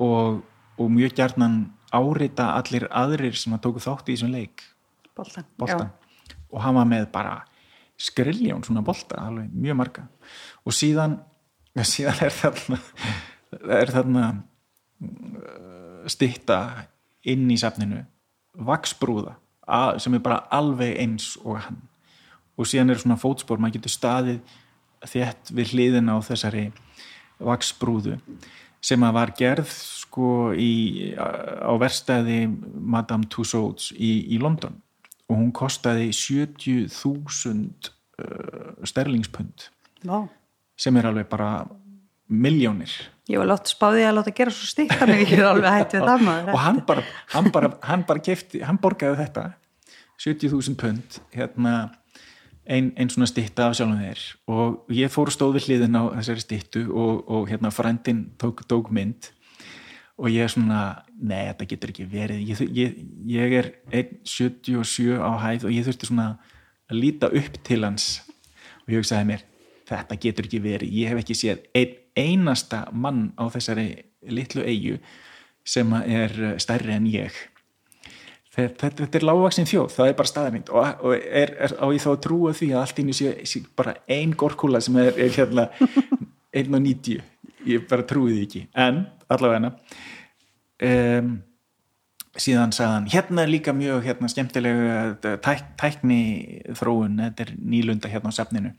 [0.00, 0.40] og,
[0.80, 1.58] og mjög gjarnan
[1.94, 4.64] árita allir aðrir sem að tóku þátt í þessum leik.
[5.14, 5.92] Boltan, boltan
[6.54, 7.34] og hann var með bara
[7.98, 10.08] skriljón svona bolta, alveg mjög marga.
[10.66, 11.18] Og síðan,
[11.94, 12.80] síðan er þarna
[13.78, 16.58] er þarna uh, stitta
[17.30, 18.02] inn í safninu
[18.66, 19.38] vaksbrúða
[19.98, 21.80] sem er bara alveg eins og hann.
[22.58, 24.54] Og síðan er svona fótspor, maður getur staðið
[25.04, 26.68] þétt við hliðina á þessari
[27.44, 28.18] vaksbrúðu
[28.84, 34.76] sem að var gerð sko í, á verstaði Madame Tussauds í, í London.
[35.28, 39.70] Og hún kostaði 70.000 uh, sterlingspund.
[40.04, 40.28] Já
[40.76, 41.64] sem er alveg bara
[42.28, 42.92] miljónir
[43.30, 46.24] Ég var látt spáði að láta gera svo stikka mig ekki alveg hætti við það
[46.28, 46.50] maður.
[46.52, 49.44] Og hann bara, hann bara, hann bara kefti, hann borgaði þetta
[50.20, 51.72] 70.000 pund hérna
[52.68, 54.20] ein, ein svona stitta af sjálfum þeir
[54.52, 58.92] og ég fór stóð við hliðin á þessari stittu og, og hérna frændin tók, tók
[58.94, 59.30] mynd.
[60.14, 60.82] Og ég er svona,
[61.18, 62.44] nei þetta getur ekki verið.
[62.46, 66.28] Ég, ég, ég er 1.77 á hæð og ég þurfti svona
[66.86, 68.06] að líta upp til hans.
[68.84, 69.42] Og ég hugsaði mér,
[69.90, 70.94] þetta getur ekki verið.
[71.00, 73.88] Ég hef ekki séð ein, einasta mann á þessari
[74.30, 74.98] litlu eigu
[75.64, 77.34] sem er stærri en ég.
[78.54, 82.02] Þetta, þetta er lágvaksin þjóð, það er bara staðarmynd og, og er, er á ég
[82.04, 85.32] þá að trúa því að allt innu sé, sé bara ein gorkúla sem er, er
[85.34, 85.64] hérna
[86.62, 87.18] 1.90
[87.66, 88.62] ég bara trúi því ekki.
[88.78, 91.32] En allavega um,
[92.34, 96.22] síðan sagðan hérna er líka mjög hérna, skemmtilega tæk, tækni
[96.78, 98.74] þróun þetta er nýlunda hérna á safninu.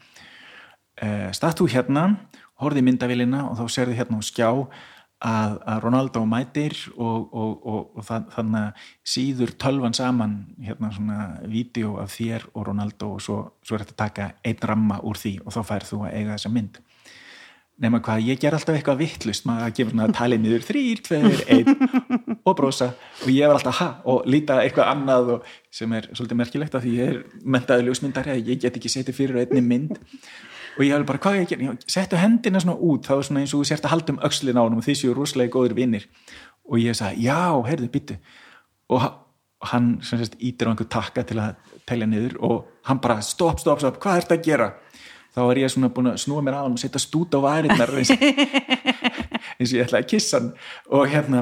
[0.95, 2.13] Uh, statú hérna
[2.61, 4.49] horfið myndavélina og þá serðu hérna á skjá
[5.25, 11.19] að, að Ronaldo mætir og, og, og, og það, þannig síður tölvan saman hérna svona
[11.51, 15.19] vídeo af þér og Ronaldo og svo, svo er þetta að taka einn ramma úr
[15.19, 16.81] því og þá færð þú að eiga þessa mynd.
[17.83, 21.41] Nema hvað, ég ger alltaf eitthvað vittlust maður gefur svona að tali niður þrýr, tveir,
[21.51, 22.93] einn og brosa
[23.25, 23.87] og ég var alltaf ha?
[24.07, 25.31] og líta eitthvað annað
[25.75, 29.19] sem er svolítið merkilegt að því ég er mentaði ljósmyndari að ég get ekki setið
[29.19, 29.99] fyrir einni mynd
[30.75, 33.53] og ég hefði bara, hvað ég ger, settu hendina svona út, þá er svona eins
[33.55, 36.07] og þú sért að halda um öxlin á hann og því séu rosalega góður vinnir
[36.65, 38.17] og ég sagði, já, heyrðu, byttu
[38.93, 39.05] og
[39.71, 41.55] hann sérst ítir á einhver takka til að
[41.87, 42.57] telja niður og
[42.89, 44.71] hann bara, stopp, stopp, stopp, hvað er þetta að gera?
[45.35, 47.91] Þá er ég svona búin að snúa mér á hann og setja stút á varinnar
[47.99, 50.53] eins, og ég ætlaði að kissa hann.
[50.95, 51.41] Og hérna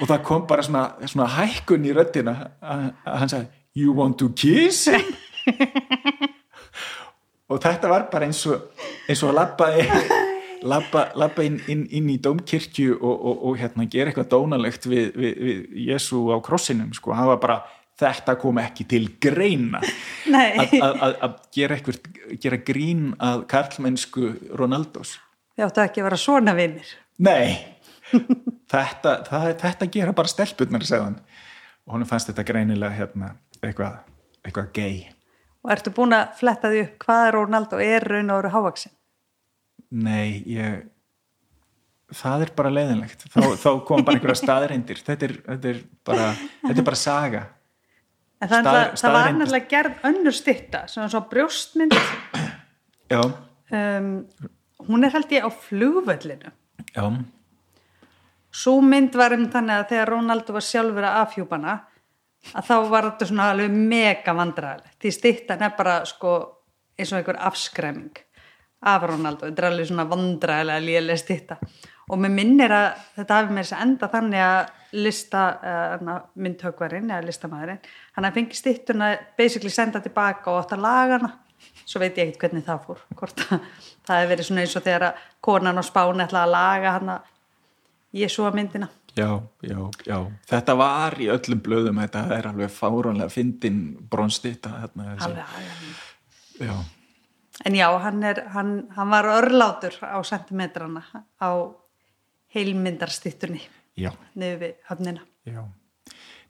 [0.00, 4.18] og það kom bara svona, svona hækkun í röddina að, að hann sagði you want
[4.18, 5.06] to kiss him
[7.50, 8.70] og þetta var bara eins og
[9.06, 9.70] eins og að labba
[10.66, 15.10] labba, labba inn, inn, inn í dómkirkju og, og, og hérna gera eitthvað dónalegt við,
[15.16, 17.58] við, við Jésu á krossinum sko, hann var bara
[17.96, 19.80] þetta kom ekki til greina.
[20.36, 21.78] Að, gera,
[22.42, 25.16] gera grín að karlmennsku Ronaldos.
[25.56, 26.92] Þið áttu ekki að vera svona vinnir.
[27.22, 27.72] nei.
[28.66, 31.16] Þetta, það, þetta gera bara stelpurnar segðan
[31.86, 33.28] og hún fannst þetta greinilega hérna,
[33.60, 34.00] eitthvað,
[34.42, 34.96] eitthvað gay
[35.66, 38.92] Og ertu búin að fletta því upp hvað er Ronaldo er raun og veru hávaksin?
[39.90, 40.84] nei, ég
[42.14, 45.72] það er bara leiðinlegt þá, þá kom bara einhverja staðreindir þetta þetta
[46.06, 47.44] þetta er bara saga
[48.36, 51.94] En það, Stað- það, það var annarlega gerð önnur stytta, svona svo brjóstmynd.
[53.10, 53.20] já,
[53.72, 54.10] Um,
[54.86, 56.50] hún er held ég á flugvöllinu.
[56.94, 57.06] já,
[58.52, 61.74] Sú mynd var um þannig að þegar Ronaldo var sjálfur að afhjúpana,
[62.54, 64.96] að þá var þetta svona alveg mega vandræðilegt.
[65.02, 66.36] Því styttan er bara sko
[66.96, 68.22] eins og einhver afskræming
[68.86, 69.48] af Ronaldo.
[69.48, 71.58] Þetta er alveg svona vandræðilega lélega stytta.
[72.06, 77.10] Og mér minnir að þetta hafi með þess að enda þannig að lista uh, myndhögvarinn
[77.10, 77.80] eða listamæðurinn,
[78.16, 81.32] hann að fengi styttuna basically senda tilbaka og átt að laga hana.
[81.86, 83.02] Svo veit ég ekkert hvernig það fór.
[83.18, 83.66] Hvort að,
[84.06, 87.16] það hefur verið svona eins og þegar að konan á spáni ætla að laga hana
[88.16, 88.88] Jésúa myndina.
[89.16, 89.28] Já,
[89.62, 90.18] já, já.
[90.50, 93.80] Þetta var í öllum blöðum þetta er alveg fáránlega fyndin
[94.82, 96.04] hérna, þessi- Alveg aðeins.
[96.60, 96.76] já,
[97.64, 101.02] En já, hann, er, hann, hann var örlátur á sentimetrana
[101.40, 101.50] á
[102.54, 103.62] heilmyndarstittunni
[103.96, 105.22] já, niður við höfnina.
[105.46, 105.62] já.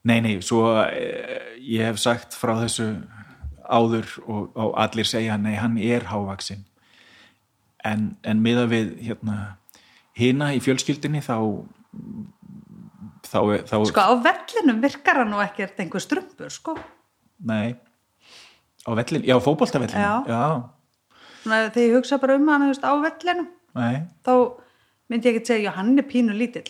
[0.06, 2.84] Nei, nei, svo eh, ég hef sagt frá þessu
[3.66, 6.64] áður og, og allir segja nei, hann er hávaksinn
[7.84, 9.56] en, en miða við hérna
[10.18, 11.34] hina í fjölskyldinni þá
[13.30, 16.76] þá, þá Sko á vellinum virkar hann nú ekkert einhver strumpur, sko.
[17.44, 17.76] nei
[18.86, 20.22] á vellin, já, fótboltavellin Já.
[20.30, 20.42] já,
[21.42, 24.32] Svona, þegar ég hugsa bara um hann veist, á vellinum, nei, þá
[25.10, 26.66] myndi ég ekki segja, já, hann er pínu lítill.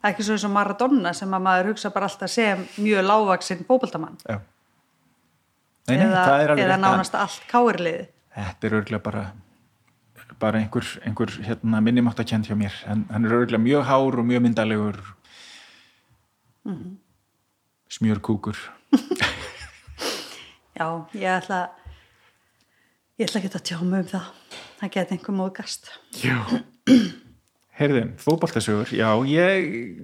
[0.00, 3.04] Það er ekki svo eins og Maradona sem að maður hugsa bara alltaf sem mjög
[3.08, 4.16] lágvaksinn fótboltamann.
[4.28, 4.38] já
[5.88, 6.24] nei, nei, eða,
[6.56, 8.06] eða að- nánast allt káirliði.
[8.34, 9.24] Þetta er örgulega bara
[10.40, 14.42] bara einhver, einhver hérna, minnumáttakend hjá mér en hann er örgulega mjög hár og mjög
[14.42, 14.96] myndalegur
[16.64, 16.98] Mhm.
[17.92, 18.56] smjörkúkur
[20.74, 21.58] Já, ég ætla
[23.18, 24.30] ég ætla ekki að tjá mig um það.
[24.80, 25.90] Það geti einhver móðgast.
[26.18, 26.38] Já
[27.78, 29.98] Heyrðu, fótboltasögur, já, ég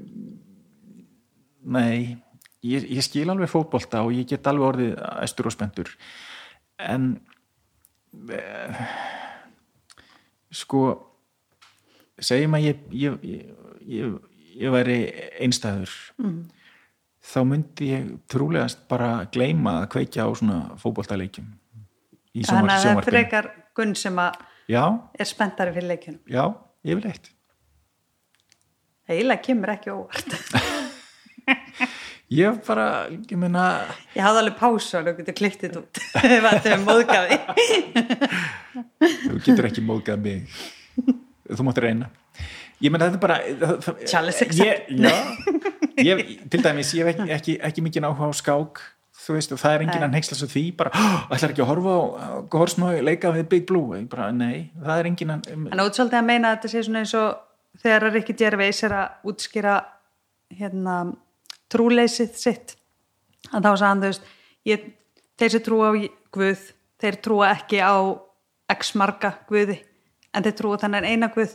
[1.63, 2.19] nei
[2.67, 5.93] ég, ég skil alveg fótbolta og ég get alveg orðið æstur og spendur
[6.81, 7.13] en
[8.35, 8.81] eh,
[10.51, 10.83] sko
[12.21, 13.47] segjum að ég ég, ég,
[13.87, 14.19] ég,
[14.59, 14.99] ég væri
[15.43, 16.39] einstæður mm.
[17.33, 21.51] þá myndi ég trúlegast bara gleyma að kveikja á svona fótboltaleikjum
[22.35, 24.85] í Þannig að það er sjónvarpinu frekar gunn sem að já,
[25.19, 26.23] er spenntari fyrir leikjunum.
[26.31, 26.45] já,
[26.87, 27.33] yfirleitt
[29.11, 30.35] Eiginlega kemur ekki óvart.
[32.31, 33.63] Ég bara, ég meina,
[34.15, 35.99] Ég hafði alveg pásu og þú kliftið út.
[36.23, 37.39] Þetta er móðgaði.
[39.25, 40.61] þú getur ekki móðgað mig.
[41.51, 42.13] Þú mátt reyna.
[42.81, 43.99] Ég meina, þetta er bara...
[44.09, 44.89] Chalice accept.
[46.51, 48.81] Til dæmis, ég hef ekki, ekki, ekki mikið áhuga á skák,
[49.21, 51.71] þú veist, og það er enginn að neyksla svo því, bara, "Oh, ætlar ekki að
[51.75, 54.01] horfa á Górsmói leika við Big Blue.
[54.09, 55.51] Bara, nei, það er enginn að...
[55.53, 58.83] En út svolítið að meina að þetta sé svona eins og þegar að Rikki Gervais
[58.89, 59.75] er að útskýra
[60.59, 60.97] hérna,
[61.71, 62.75] trúleysið sitt
[63.51, 64.27] að þá sagði hann þú veist
[64.69, 64.89] ég,
[65.41, 65.93] þeir sem trúa á
[66.31, 66.65] Guð
[67.01, 67.95] þeir trúa ekki á
[68.75, 69.79] x marga Guði
[70.35, 71.55] en þeir trúa þannig eina Guð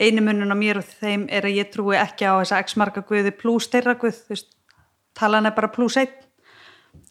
[0.00, 3.04] einu munun á mér og þeim er að ég trúi ekki á þessa x marga
[3.06, 4.52] Guði pluss þeirra Guð þú veist,
[5.18, 6.14] talan er bara pluss einn.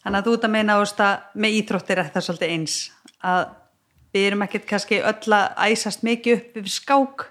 [0.02, 2.80] Þannig að þú ert að meina veist, að með íþróttir er þetta svolítið eins
[3.22, 3.44] að
[4.12, 7.28] við erum ekkert kannski öll að æsast mikið upp við skák.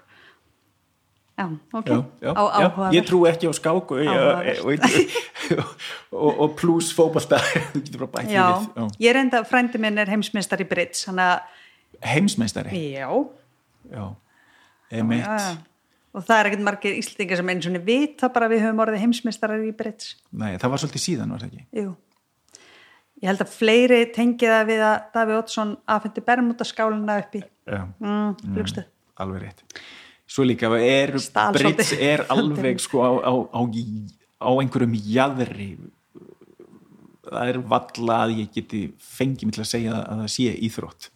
[1.41, 1.89] Já, ok.
[1.89, 2.95] Já, já, á áhugaverð.
[2.95, 4.01] Ég trú ekki á skák og,
[6.11, 6.91] og, og, pluss
[8.13, 8.45] bætt já,
[9.01, 11.39] ég reynda, frændi minn er heimsmeistar í Brits þannig að
[12.11, 12.83] heimsmeistari?
[12.93, 13.07] Já,
[13.89, 14.03] já,
[14.91, 15.57] emitt já,
[16.11, 19.03] og það er ekkert margir íslendingar sem eins og niður vita bara við höfum orðið
[19.05, 20.15] heimsmeistarar í Brits.
[20.31, 21.67] Nei, það var svolítið síðan, var það ekki?
[21.81, 21.93] jú.
[23.21, 27.41] Ég held að fleiri tengi það við að Daví Oddsson aðfendi Bermúdaskálina upp í.
[27.69, 28.87] Já, mm, flugstöð.
[29.21, 29.81] alveg rétt.
[30.25, 31.13] Svo líka er
[31.53, 35.75] Brits er alveg sko á, á, á, á einhverjum jæðri
[37.31, 41.10] það er valla að ég geti fengið mig til að segja að það sé íþrótt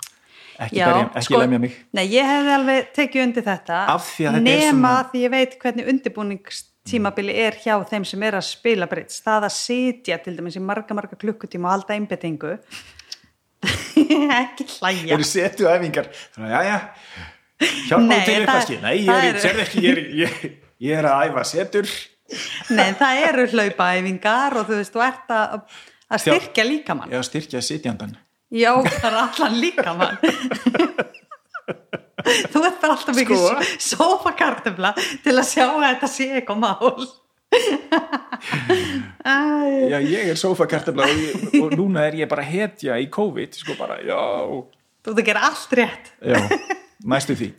[0.60, 1.76] ekki, Já, berja, ekki sko, lemja mig.
[1.94, 5.24] Nei, ég hefði alveg tekið undir þetta Af því að þetta er nema svona- því
[5.26, 10.18] ég veit hvernig undirbúningstímabili er hjá þeim sem er að spila breyts það að sitja
[10.24, 12.58] til dæmis í marga marga klukkutíma og halda einbyttingu
[13.66, 15.14] ekki hlæja.
[15.16, 16.10] Eru setu æfingar.
[16.36, 16.80] Þannig að já, já.
[17.88, 19.62] Hjálpa til eitthvað nei, ég er, er- er...
[19.64, 21.90] Ekki, ég, er, ég, ég er að æfa setur.
[22.76, 25.60] Nei, það eru hlaupaæfingar og þú veist, þú ert að,
[26.10, 27.12] að styrkja líkamann.
[27.14, 28.16] Já, styrkja sitjandan.
[28.56, 30.18] Já, það er allan líkamann.
[32.54, 33.68] þú ert bara alltaf mikið Sko.
[33.90, 34.94] sofakartefla
[35.26, 37.06] til að sjá að þetta sé eitthvað mál.
[39.26, 43.76] Já, ég er sofakartabla og, ég- og núna er ég bara hetja í COVID, sko
[43.80, 44.18] bara, já,
[45.06, 46.12] þú ert að gera allt rétt.
[46.22, 46.40] já,
[47.06, 47.50] næstu því.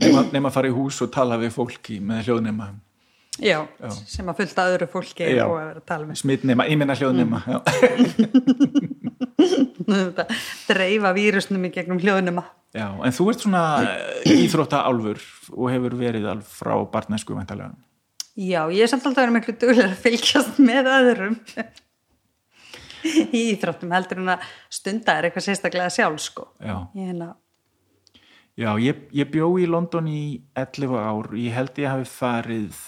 [0.00, 2.70] Nefn að fara í hús og tala við fólki með hljóðnema,
[3.42, 3.90] Já, Já.
[4.06, 5.42] sem að fullta öðru fólki Já.
[5.48, 6.18] og að vera að tala með.
[6.20, 7.58] smitnema, ég minna hljóðnema, já.
[9.84, 10.26] Þetta
[10.68, 12.44] dreifa vírusnum í gegnum hljóðnuma.
[12.74, 13.62] Já, en þú ert svona
[14.26, 15.20] íþrótta álfur
[15.54, 17.74] og hefur verið alveg frá barnæsku væntalega.
[18.34, 21.36] Já, ég er samt alltaf verið miklu duglega að fylgjast með öðrum
[23.34, 26.48] í íþróttum heldur en að stunda er eitthvað sérstaklega sjálf sko.
[26.58, 27.28] Já, Ég hérna,
[28.58, 30.24] já ég, ég bjó í London í
[30.58, 32.82] 11 ár, ég held ég hafi farið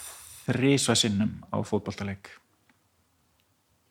[0.46, 2.30] þrísva sinnum á fótboltaleik.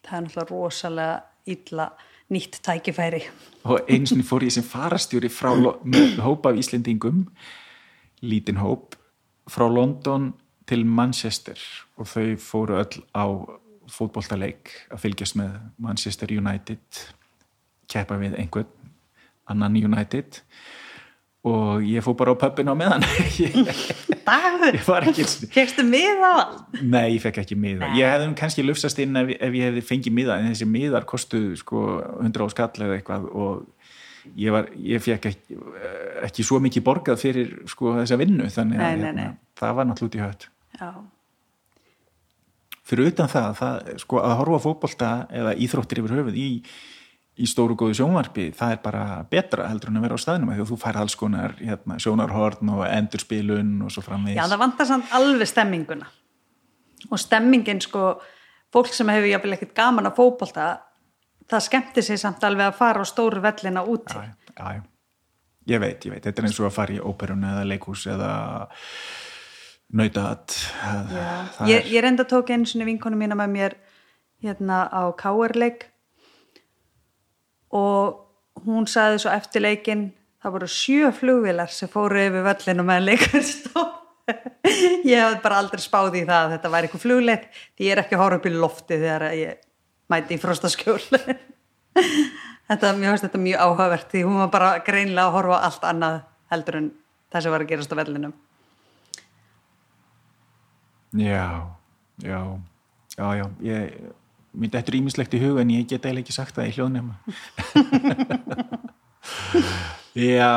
[0.05, 1.89] það er náttúrulega rosalega illa
[2.29, 3.23] nýtt tækifæri.
[3.63, 7.27] og eins og fór ég sem farastjóri frá, Lo- með hóp af Íslendingum
[8.21, 8.95] lítinn hóp
[9.49, 10.33] frá London
[10.65, 11.57] til Manchester
[11.97, 13.25] og þau fóru öll á
[13.87, 16.79] fótboltaleik að fylgjast með Manchester United
[17.87, 18.65] keppa við einhvern
[19.47, 20.74] annan United og
[21.85, 23.03] ég fór bara á pöppin á meðan
[23.43, 26.55] ég, ég var ekki fegstu mið á all?
[26.81, 27.91] Nei, ég fekk ekki miða.
[27.97, 31.51] Ég hefði kannski lufsast inn ef, ef ég hefði fengið miða en þessi miðar kostuð
[31.61, 31.85] sko
[32.23, 33.63] 100 á skall eða eitthvað og
[34.33, 35.59] ég, var, ég fekk ekki,
[36.25, 39.37] ekki svo mikið borgað fyrir sko þessa vinnu þannig Nei, að nei, hérna, nei.
[39.61, 40.49] það var náttúrulega út í hött.
[42.85, 46.49] Fyrir utan það, það sko að horfa á fótbolta eða íþróttir yfir höfuð í,
[47.35, 50.63] í stóru góðu sjónvarpi, það er bara betra heldur en að vera á staðnum því
[50.63, 54.39] að þú fær alls konar hérna, sjónarhorn og endurspilun og svo framvegis.
[54.39, 56.07] Já það vantar samt alveg stemminguna
[57.11, 58.15] og stemmingin sko,
[58.73, 60.67] fólk sem hefur jafnvel ekkert gaman að fótbolta,
[61.51, 64.15] það skemmti sig samt alveg að fara á stóru vellina úti.
[64.15, 64.83] já, já, já.
[65.73, 68.31] ég veit, ég veit þetta er eins og að fara í óperun eða leikhús eða
[69.91, 73.77] nautaat það Ég, ég reynda tók einu sinni vinkonu mína með mér
[74.41, 75.91] hérna á Káarleik
[77.73, 80.07] og hún sagði svo eftir leikin
[80.43, 83.93] það voru sjö flugvilar sem fóru yfir völlinu með leikur stóð.
[85.05, 88.01] Ég hef bara aldrei spáð í það að þetta væri eitthvað flugleik því ég er
[88.01, 89.59] ekki að horfa upp í lofti þegar ég
[90.09, 91.01] mæti í frostaskjól.
[92.65, 96.15] Þetta, mér finnst þetta mjög áhugavert því hún var bara greinlega að horfa allt annað
[96.49, 96.87] heldur en
[97.29, 98.33] það sem var að gerast á vellinum.
[101.13, 101.45] Já,
[102.25, 102.39] já
[103.17, 103.93] já, já, ég
[104.59, 107.13] mér dettur ímislegt í huga en ég get eiginlega ekki sagt það í hljóðnema.
[110.15, 110.55] Já.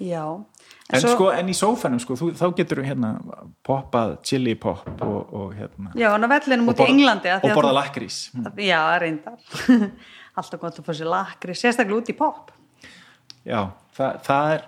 [0.00, 0.26] Já.
[0.86, 3.08] En sko, en í sófanum sko, þú, þá getur við hérna
[3.66, 5.90] poppað chili pop og, og hérna.
[5.98, 8.28] Já, en á vellinum út í Englandi og borða lakrís.
[8.62, 9.40] Já, reyndar.
[10.36, 12.50] Alltaf gott að fá sér lakri, sérstaklega út í pop
[13.46, 14.64] Já, það, það er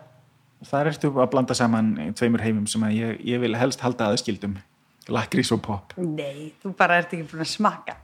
[0.68, 4.56] það ertu að blanda saman tveimur heimum sem að ég, ég vil helst halda aðskildum
[5.12, 7.98] lakrís og pop Nei, þú bara ert ekki búin að smakka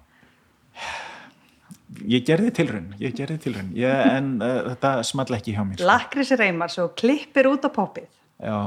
[2.14, 3.72] ég gerði tilraun, ég gerði tilraun.
[3.79, 5.89] Ég, en uh, þetta small ekki hjá mér sko.
[5.91, 8.09] Lakris reymar svo klippir út á poppið.
[8.43, 8.59] Já,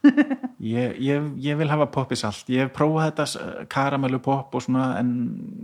[0.74, 2.48] ég, ég, ég vil hafa poppi salt.
[2.48, 5.10] Ég hef prófað þetta karamellu pop og svona en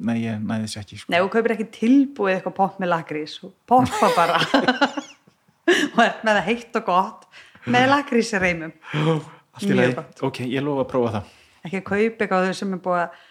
[0.05, 1.13] nei, ég næði þess ekki sko.
[1.13, 4.41] Nei, þú kaupir ekki tilbúið eitthvað popp með lakris poppa bara.
[5.97, 7.25] Og ert með það heitt og gott
[7.67, 8.71] með lakris reymum
[9.57, 10.21] Allt í gott.
[10.29, 11.33] ok, ég lofa að prófa það.
[11.67, 13.25] Ekki að kaupa eitthvað sem er búið að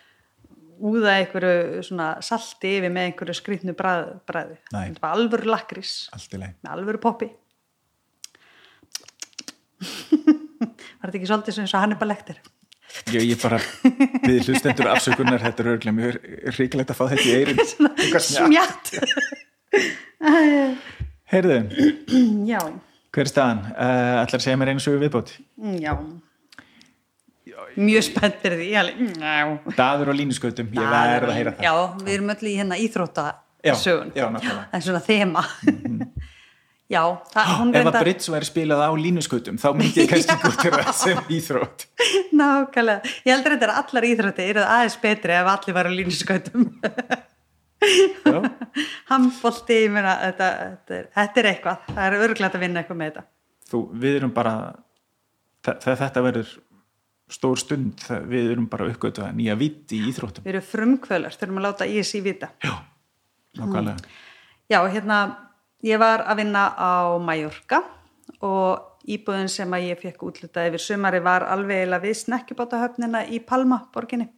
[0.80, 4.58] úða einhverju svona salti yfir með einhverju skrýtnu brað, bræði.
[4.72, 5.90] Þetta var alvöru lagi.
[6.42, 7.30] Með alvöru poppi.
[9.80, 12.40] Var þetta ekki svolítið eins og Hannibal Lecter?
[13.12, 13.60] Ég, ég bara
[14.24, 16.14] við hlustendur afsökunar þetta er örglega mjög
[16.56, 18.94] ríkilegt að fá þetta í eirin smjatt
[21.34, 21.58] Heyrðu,
[22.48, 22.62] já,
[23.12, 23.66] hver er staðan?
[23.74, 25.34] Uh, ætlar að segja mér einu sögu viðbót?
[25.82, 25.92] Já
[27.80, 29.74] mjög spennt fyrir því alveg.
[29.78, 31.66] Daður og línuskautum, ég verð að heyra það.
[31.68, 31.74] já,
[32.06, 33.26] við erum öll í hérna íþrótta
[33.66, 34.66] Já, sögun já, nákvæmlega.
[34.72, 35.46] það er svona þema.
[36.86, 37.02] Já,
[37.34, 40.66] það, hún Ef að reyndar Brits væri spilað á línuskautum þá myndi ég kannski gott
[40.68, 41.88] vera sem íþrótt.
[42.42, 46.68] Nákvæmlega, ég heldur þetta að allar íþrótti eru aðeins betri ef allir var á línuskautum
[47.86, 48.38] Já,
[49.10, 53.26] handbólti, þetta, þetta, er, þetta er eitthvað, það er örglætt að vinna eitthvað með þetta.
[53.70, 54.54] Þú, við erum bara
[55.66, 56.54] þetta verður
[57.32, 60.46] stór stund, við erum bara uppgötu að nýja vitt í íþróttum.
[60.46, 62.76] Við erum frumkvölar, þurfum að láta ISI vita Já,
[63.58, 64.18] nákvæmlega.
[64.70, 65.20] Já, hérna,
[65.86, 67.82] ég var að vinna á Mallorca
[68.46, 73.42] og íbúðin sem að ég fekk útlutað yfir sumari var alveg eða við snekkjubátahöfnina í
[73.46, 74.30] Palma borginni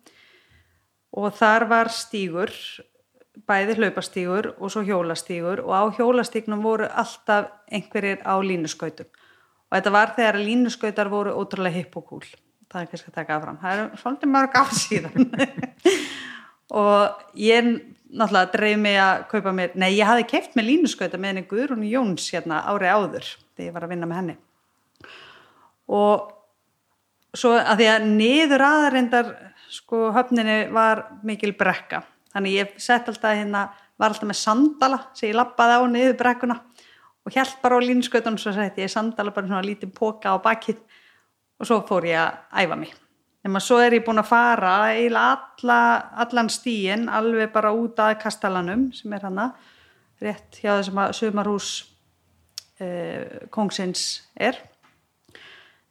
[1.17, 2.51] og þar var stígur
[3.47, 9.07] bæði hlaupastígur og svo hjólastígur og á hjólastígnum voru alltaf einhverjir á línuskautum.
[9.67, 12.27] Og þetta var þegar línuskautar voru ótrúlega hipp og cool
[12.71, 15.29] það er kannski að taka fram það er svolítið mörg af síðan.
[16.81, 17.69] Og ég
[18.07, 21.85] náttúrulega dreif mig að kaupa mér nei, ég hafi keift með línuskauta með henni Guðrún
[21.87, 24.37] Jóns hérna ári áður þegar ég var að vinna með henni.
[25.87, 26.27] Og
[27.37, 29.33] svo að því að niður aðarindar
[29.71, 32.01] sko höfninni var mikil brekka.
[32.33, 36.59] Þannig ég sett alltaf hérna var alltaf með sandala sem ég lappaði á niður brekkuna
[37.27, 40.79] og held bara á línskautunum svo sett ég sandala bara svona lítið póka á bakið
[41.57, 42.93] og svo fór ég að æfa mig.
[43.45, 45.79] En svo er ég búin að fara alla,
[46.19, 49.51] allan stíin alveg bara út að kastalanum sem er hana
[50.19, 51.69] rétt hjá þessum að sömarhús
[52.81, 54.59] eh, kongsins er.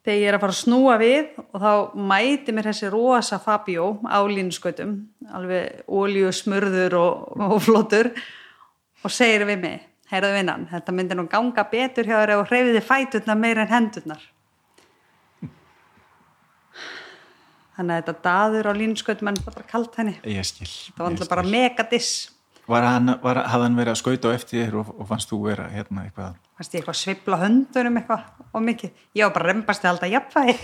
[0.05, 1.71] Þegar ég er að fara að snúa við og þá
[2.13, 4.93] mæti mér þessi rosa Fabio á línskautum
[5.33, 8.13] alveg ólíu smurður og, og flottur
[9.03, 12.85] og segir við mig, heyrðu vinnan þetta myndir nú ganga betur hjá þér og hreyfiði
[12.85, 14.23] fæturna meir en hendurnar
[17.77, 21.31] þannig að þetta daður á línskautum en það var bara kalt henni það var alltaf
[21.31, 22.15] bara megadiss
[22.67, 25.37] Var hann, var, hafði hann verið að skauta á eftir þér og, og fannst þú
[25.45, 26.33] vera hérna eitthvað?
[26.59, 29.05] Fannst ég eitthvað svibla höndunum eitthvað og mikið?
[29.15, 30.57] Ég var bara reymbast að halda jafnvægi.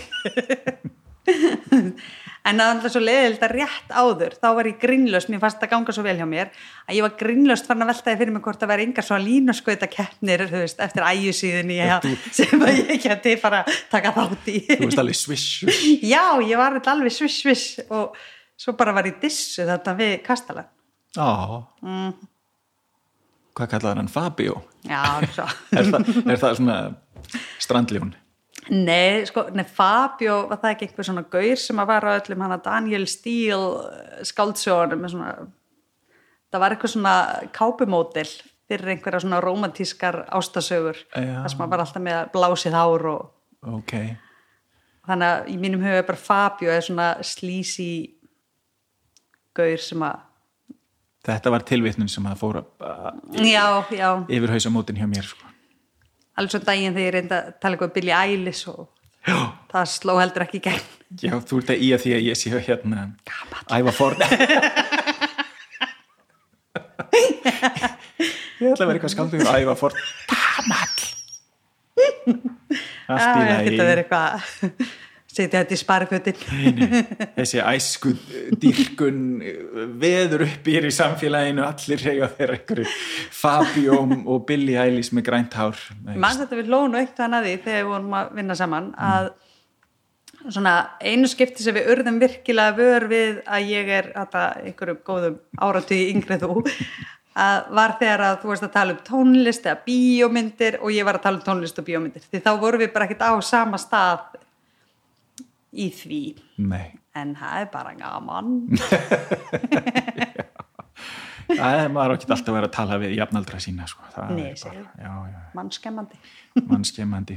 [2.44, 5.62] en það var alltaf svo leiðilegt að rétt áður, þá var ég grinnlöst, mér fannst
[5.62, 6.50] það ganga svo vel hjá mér,
[6.84, 9.24] að ég var grinnlöst fann að veltaði fyrir mig hvort að vera yngar svo að
[9.28, 11.98] línaskauta keppnir, þú veist, eftir æjusíðinni ja,
[12.36, 14.58] sem að ég geti bara taka þátt í.
[14.68, 15.82] Þú veist alveg sviss, sviss.
[16.04, 18.18] Já, ég var alveg sviss, sviss og
[18.60, 20.68] svo bara var ég dissu þetta við kastalan.
[21.14, 21.30] Já
[21.80, 22.12] mm.
[23.54, 24.58] Hvað kallaði hann Fabio?
[24.82, 25.46] Já, svo
[25.78, 26.78] er, það, er það svona
[27.62, 28.14] strandljón?
[28.72, 32.44] Nei, sko, nei, Fabio var það ekki einhver svona gaur sem að var á öllum
[32.46, 37.14] hana Daniel Steele skáldsjónum það var eitthvað svona
[37.52, 38.28] kápumódel
[38.64, 44.14] fyrir einhverja svona romantískar ástasögur þar sem að var alltaf með blásið hár og okay.
[45.04, 47.90] þannig að í mínum höfu er bara Fabio er svona slísi
[49.56, 50.22] gaur sem að
[51.24, 52.60] Þetta var tilvitnun sem að fóra
[53.32, 55.53] yfir hausamótin hjá mér sko.
[56.34, 58.88] Alveg svo daginn þegar ég reynda að tala eitthvað Billie Eilish og
[59.26, 59.38] já.
[59.70, 60.88] það sló heldur ekki í gegn.
[61.22, 62.98] Já, þú ert að í að því að ég sé hérna
[63.70, 64.18] æfa forn
[68.64, 69.98] Ég ætla að vera eitthvað skaldur að æfa forn
[70.30, 71.00] Gamall.
[73.04, 73.66] Allt í lagi.
[73.68, 74.30] Þetta verður eitthvað
[75.34, 76.42] setja þetta í sparfjötin
[77.38, 78.12] þessi æsku
[78.62, 79.22] dýrkun
[80.00, 82.86] veður upp í samfélaginu allir reyja þeirra einhverju
[83.34, 85.80] Fabjóm og Billie Eilish með grænt hár.
[86.04, 89.32] Mann þetta við lónu eitt þannig að því þegar við vorum að vinna saman að
[90.44, 95.36] svona einu skipti sem við urðum virkilega vör við að ég er þetta einhverjum góðum
[95.64, 96.64] áratug yngreð þú
[97.34, 101.18] að var þegar að þú varst að tala um tónlist eða bíómyndir og ég var
[101.18, 102.26] að tala um tónlist og bíómyndir.
[102.30, 104.36] Því þá vorum við bara ekkert á sama stað
[105.74, 106.22] í því.
[106.70, 106.94] Nei.
[107.14, 108.48] en það er bara gaman.
[111.44, 114.06] Það er maður ekki alltaf verið að tala við jafnaldra sína sko.
[115.54, 116.16] Mannskemmandi.
[116.70, 117.36] Mannskemmandi.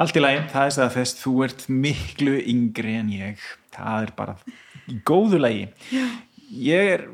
[0.00, 3.46] Allt í lagi, það er það þess þú ert miklu yngri en ég.
[3.74, 4.34] Það er bara
[5.06, 5.68] góðu lagi.
[6.50, 7.06] Ég er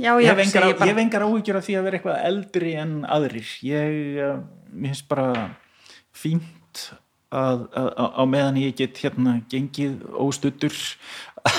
[0.00, 0.94] Já, ég, hef engar, bara...
[1.02, 3.50] engar áhyggjur af því að vera eitthvað eldri en aðrir.
[3.66, 4.38] Ég, uh,
[4.72, 5.26] mér finnst bara
[6.16, 6.86] fínt
[7.30, 10.76] að, að, á meðan ég get hérna gengið óstuttur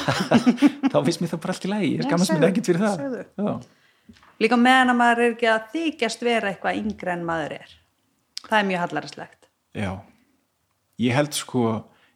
[0.92, 3.70] þá finnst mér það bara allt í lægi ég skammast mér ekkert fyrir það.
[4.42, 7.78] Líka meðan að maður er ekki að þykjast vera eitthvað yngre en maður er.
[8.48, 9.42] Það er mjög hallarslegt
[9.72, 9.92] Já,
[11.00, 11.66] ég held sko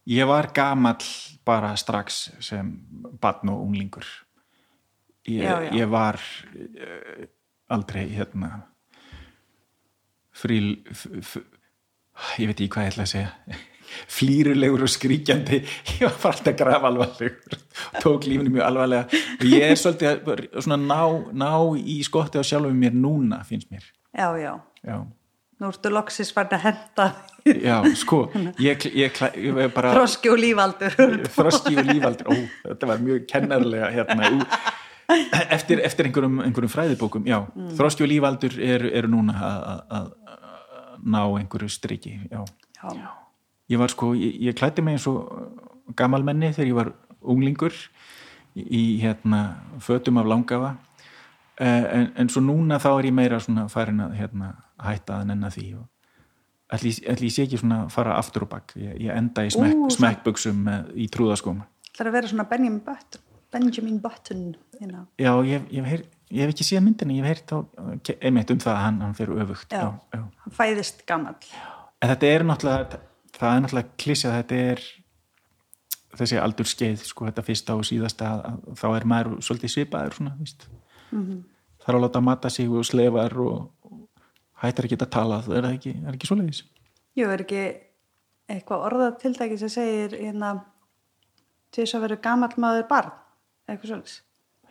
[0.09, 1.05] ég var gamall
[1.47, 2.73] bara strax sem
[3.21, 4.05] barn og unglingur.
[5.25, 5.71] Ég, já, já.
[5.73, 7.25] ég var uh,
[7.73, 8.49] aldrei hérna
[10.35, 10.59] frí
[12.41, 13.63] ég veit ekki hvað ég ætla að segja.
[14.11, 17.59] Flýrulegur og skríkjandi ég var bara alltaf graf alvarlegur
[18.03, 19.21] tók lífni mjög alvarlega.
[19.39, 23.85] Og ég er svolítið svona ná, ná í skotti á sjálfum mér núna finnst mér.
[24.15, 24.53] Já, já,
[24.83, 24.97] já.
[25.59, 27.09] nú ertu loksis farið að henda.
[27.45, 28.23] Já, sko
[28.57, 30.95] ég, ég, ég bara, þroski og lífaldur.
[31.35, 32.35] Þroski og lífaldur, ó,
[32.71, 34.39] þetta var mjög kennarlega hérna ú,
[35.53, 37.75] eftir, eftir einhverjum, einhverjum fræðibókum já, mm.
[37.77, 39.35] þroski og lífaldur eru er núna
[39.85, 40.09] að
[41.05, 42.43] ná einhverju striki já.
[42.81, 43.09] Já.
[43.69, 46.91] ég var sko, ég, ég klætti mig eins og gamalmenni þegar ég var
[47.21, 47.73] unglingur
[48.55, 49.41] í hérna
[49.83, 50.75] fötum af langafa
[51.59, 55.29] eh, en, en svo núna þá er ég meira svona farin að hérna, hætta að
[55.31, 55.85] nenna því og,
[56.73, 59.53] ætli, ætli ég sé ekki svona að fara aftur og bakk ég, ég enda í
[59.53, 61.63] smekk, með, í trúðaskóm
[61.95, 63.21] Það er að vera svona Benjamin Button,
[63.55, 64.41] Benjamin Button
[64.81, 65.05] you know.
[65.19, 67.57] já, ég, ég, hef ég hef ekki séð myndinni ég hef heyrt á,
[68.19, 69.87] einmitt um það að hann, hann fyrir öfugt Já.
[70.13, 70.21] já.
[70.45, 71.35] Hann fæðist gamall.
[72.01, 72.99] en þetta er náttúrulega
[73.35, 74.83] það er náttúrulega klísja þetta er
[76.15, 78.29] þessi aldur skeið sko þetta fyrsta og síðasta
[78.79, 80.67] þá er maður svolítið svipaður svona, víst
[81.85, 84.07] þarf að láta mata sig og slefar og, og
[84.63, 86.63] hættar ekki að tala það er ekki, er ekki svoleiðis
[87.15, 87.59] Jú, er ekki
[88.51, 90.49] eitthvað orðað tiltæki sem segir hérna
[91.71, 93.11] til þess að vera gamall maður barn,
[93.67, 94.17] eitthvað svoleiðis.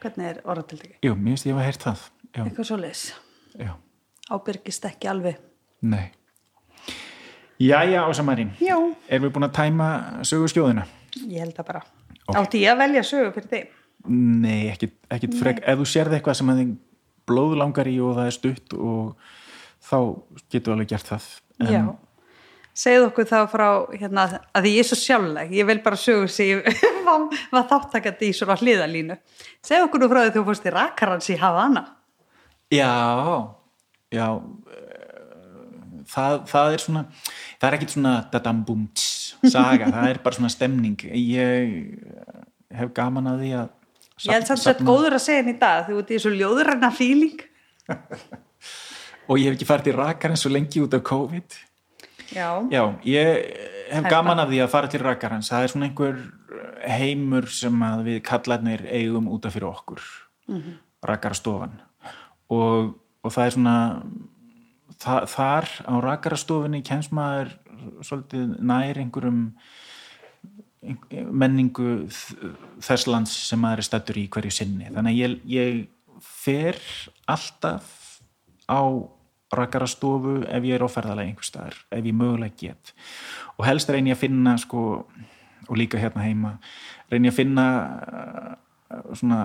[0.05, 0.97] Hvernig er orðað tiltæki?
[1.07, 2.03] Jú, mér finnst ég að heyrt það
[2.35, 3.05] já, Eitthvað svoleiðis.
[3.57, 3.73] já,
[4.37, 5.39] Ábyrgist ekki alveg.
[5.85, 6.11] nei
[7.63, 8.75] Jæja, Ása Marín Já.
[9.09, 9.89] Erum við búin að tæma
[10.27, 10.85] sögurskjóðina?
[11.31, 11.83] Ég held að bara.
[12.27, 12.37] Ok.
[12.41, 13.69] Átti ég að velja sögu fyrir þig?
[14.11, 16.73] Nei, ekkit, ekkit frek ef þú sérð eitthvað sem að þig
[17.31, 19.15] blóð langar í og það er stutt og
[19.87, 19.97] þá
[20.53, 21.29] getur alveg gert það
[21.65, 21.89] en,
[22.75, 22.81] Já.
[22.85, 26.27] Segðu okkur þá frá, hérna, að því ég er svo sjálfleg, ég vil bara sögu
[26.33, 26.63] sem
[27.07, 29.17] var, þáttakandi í svona hliðalínu.
[29.63, 31.85] Segðu okkur nú frá því þú fórst í rakarans í Havana.
[32.75, 32.91] Já,
[34.11, 37.05] já eh, það, það er svona
[37.61, 41.77] það er ekkit svona dadambum tss, saga, það er bara svona stemning ég
[42.75, 43.73] hef gaman að því að
[44.25, 46.19] Ég held samt að þetta er góður að segja henni í dag, þú ert í
[46.23, 47.41] svo ljóðuræna fíling.
[49.29, 51.57] og ég hef ekki farið til rakarinn svo lengi út af COVID
[52.35, 52.49] Já.
[52.73, 53.45] Já, ég
[53.95, 56.21] hef gaman að því að fara til rakarans það er svona einhver
[56.85, 60.03] heimur sem að við kallarnir eigum út af fyrir okkur
[60.49, 61.75] mm rakarastofan
[62.49, 63.79] og, og það er svona
[65.01, 67.55] það, þar á rakarastofinni kemst maður
[68.05, 69.43] svolítið nær einhverjum
[71.33, 71.91] menningu
[72.85, 74.91] þess lands sem maður er stættur í hverju sinni.
[74.93, 76.81] Þannig að ég, ég fer
[77.31, 77.87] alltaf
[78.69, 78.81] á
[79.59, 82.95] rakarastofu ef ég er á ferðalegi einhver staðar, ef ég mögulega get.
[83.59, 84.83] Og helst reyni ég að finna sko,
[85.69, 86.59] og líka hérna heima
[87.13, 88.53] reyni ég að finna uh,
[89.17, 89.41] svona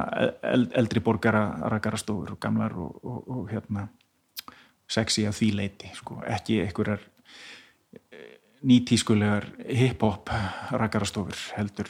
[0.54, 3.88] eld, eldri borgara rakarastofur og gamlar og, og, og hérna
[4.90, 6.20] sexy að því leiti sko.
[6.26, 7.06] ekki einhverjar
[8.66, 10.30] nýtískulegar hip-hop
[10.76, 11.90] rakarastofur heldur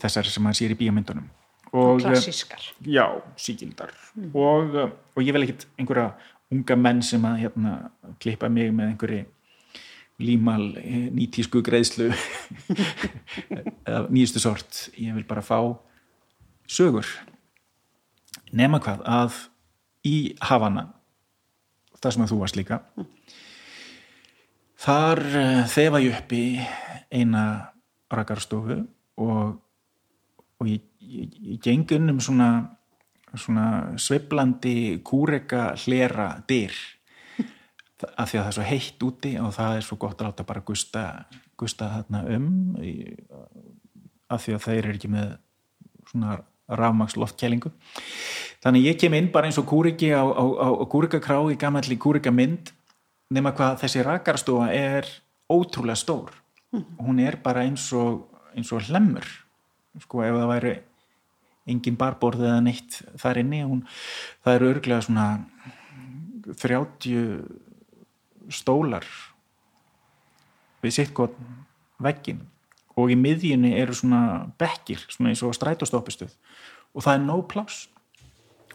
[0.00, 1.28] þessar sem maður sér í bíamyndunum
[1.72, 2.62] og, eh, Klassískar.
[2.84, 3.92] já, síkildar
[4.32, 6.12] og, uh, og ég vil ekkit einhverja
[6.52, 7.76] unga menn sem að hérna,
[8.22, 9.22] klippa mig með einhverju
[10.22, 12.10] límal eh, nýtísku greiðslu
[13.88, 14.86] eða nýjustu sort.
[15.00, 15.58] Ég vil bara fá
[16.70, 17.08] sögur.
[18.52, 19.38] Nema hvað að
[20.06, 20.90] í Havana
[22.02, 22.78] það sem að þú varst líka
[24.82, 26.44] þar uh, þefa ég upp í
[27.12, 27.42] eina
[28.12, 28.80] rakarstofu
[29.22, 29.58] og,
[30.58, 32.48] og ég, ég, ég geng inn um svona,
[33.38, 33.66] svona
[34.00, 36.74] sveiflandi kúreka hlera dyr.
[38.20, 40.46] Af því að það er svo heitt úti og það er svo gott að láta
[40.48, 41.04] bara gusta,
[41.58, 42.48] gusta þarna um
[44.32, 45.34] af því að þeir eru ekki með
[46.10, 46.38] svona
[46.72, 47.72] rafmaks loftkælingu
[48.64, 51.98] þannig ég kem inn bara eins og kúriki á, á, á, á kúrikakrá í gamalli
[52.00, 52.72] kúrikamynd
[53.32, 55.08] nema hvað þessi rakarstofa er
[55.52, 56.32] ótrúlega stór.
[56.72, 59.26] Hún er bara eins og, eins og hlemmur
[60.00, 60.74] sko ef það væri
[61.68, 63.62] engin barborð eða neitt þar inni.
[63.66, 63.84] Hún,
[64.44, 65.26] það eru örglega svona
[66.58, 67.44] 30
[68.52, 69.06] stólar
[70.82, 71.36] við sitt gott
[72.02, 72.42] veggin
[72.98, 76.32] og í miðjunni eru svona bekkir, svona eins og strætóstoppistuð
[76.92, 77.86] og það er nóg pláss.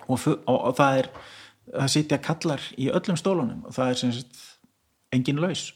[0.07, 1.09] Og, og, og það er
[1.67, 4.43] það sitja kallar í öllum stólunum og það er sem sagt
[5.15, 5.73] engin laus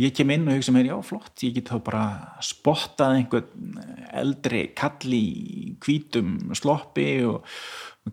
[0.00, 2.04] ég kem inn og hugsa mér, já flott ég get þá bara
[2.42, 3.78] spottað einhvern
[4.14, 5.26] eldri kall í
[5.84, 7.46] hvítum sloppi og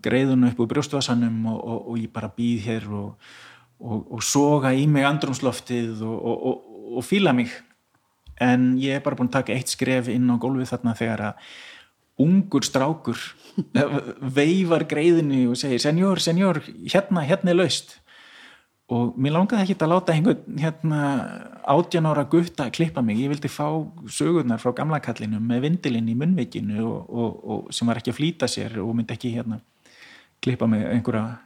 [0.02, 3.34] greiðun upp úr brjóstvasanum og, og, og ég bara býð hér og,
[3.82, 7.50] og, og soga í mig andrumsloftið og fíla mig.
[8.42, 11.46] En ég er bara búin að taka eitt skref inn á gólfið þarna þegar að
[12.22, 13.20] ungur strákur
[14.38, 17.98] veifar greiðinu og segir senjór, senjór, hérna, hérna er laust
[18.92, 21.02] og mér langaði ekki að láta einhvern hérna
[21.72, 23.66] átjan ára gutta að klippa mig, ég vildi fá
[24.10, 28.18] sögurnar frá gamla kallinu með vindilinn í munnveikinu og, og, og sem var ekki að
[28.18, 29.60] flýta sér og myndi ekki hérna
[30.42, 31.38] klippa mig einhverja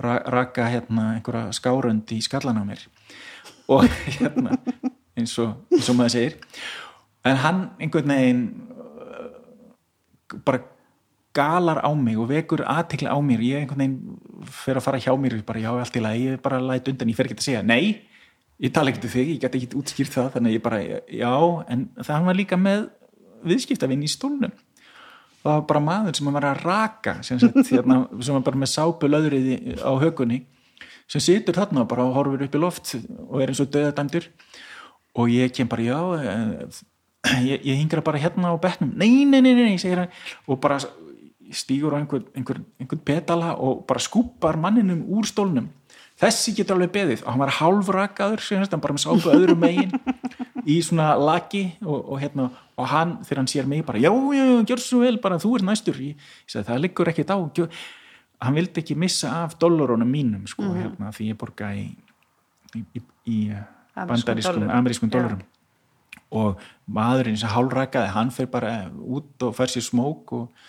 [0.00, 2.82] ra raka hérna einhverja skárönd í skallan á mér.
[3.68, 3.84] Og
[4.18, 4.58] hérna
[5.16, 6.38] eins og, eins og maður segir.
[7.24, 8.46] En hann einhvern veginn
[10.44, 10.64] bara
[11.34, 13.42] galar á mig og vekur aðtekla á mér.
[13.42, 16.60] Ég einhvern veginn fer að fara hjá mér bara já allt í lagi, ég bara
[16.62, 18.04] læt undan ég fer ekki að segja nei,
[18.62, 21.34] ég tala ekki til þig ég get ekki útskýrt það, þannig að ég bara já,
[21.74, 22.86] en það var líka með
[23.44, 24.54] viðskiptavinn í stólnum.
[25.44, 28.72] Það var bara maður sem var að raka sem, sagt, hérna, sem var bara með
[28.72, 29.50] sápu löðrið
[29.84, 30.44] á hökunni
[31.10, 34.30] sem situr þarna bara og horfir upp í loft og er eins og döðadæmdur
[35.20, 36.78] og ég kem bara, já eh,
[37.44, 38.94] ég, ég hingra bara hérna á bekknum.
[38.96, 40.08] Nei, nei, nei, nei,
[40.48, 40.80] og bara
[41.56, 45.70] stígur á einhver, einhver, einhver petala og bara skúpar manninum úr stólnum.
[46.20, 49.96] Þessi getur alveg beðið og hann var hálfrakaður hann bara með sápu öðrum megin
[50.70, 52.48] í svona laki og, og, hérna,
[52.78, 55.66] og hann þegar hann sér mig bara já, já, gjör svo vel, bara þú er
[55.66, 55.98] næstur.
[55.98, 57.38] Ég, ég sagði það liggur ekkit á.
[57.58, 57.70] Gjör.
[58.44, 60.78] hann vildi ekki missa af dollarónum mínum sko, mm.
[60.82, 61.86] hérna, því ég borga í,
[62.74, 63.38] í, í, í
[63.94, 65.44] bandarískum, amerískum dólarum
[66.34, 70.66] og maðurinn sem hálfrakaði hann fyrir bara út og fær sér smók og,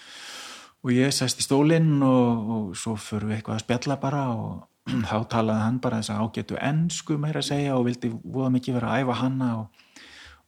[0.85, 4.51] og ég sæst í stólinn og, og svo fyrir við eitthvað að spjalla bara og
[5.09, 8.77] þá talaði hann bara þess að ágetu ennsku meira að segja og vildi voða mikið
[8.77, 9.81] vera að æfa hanna og,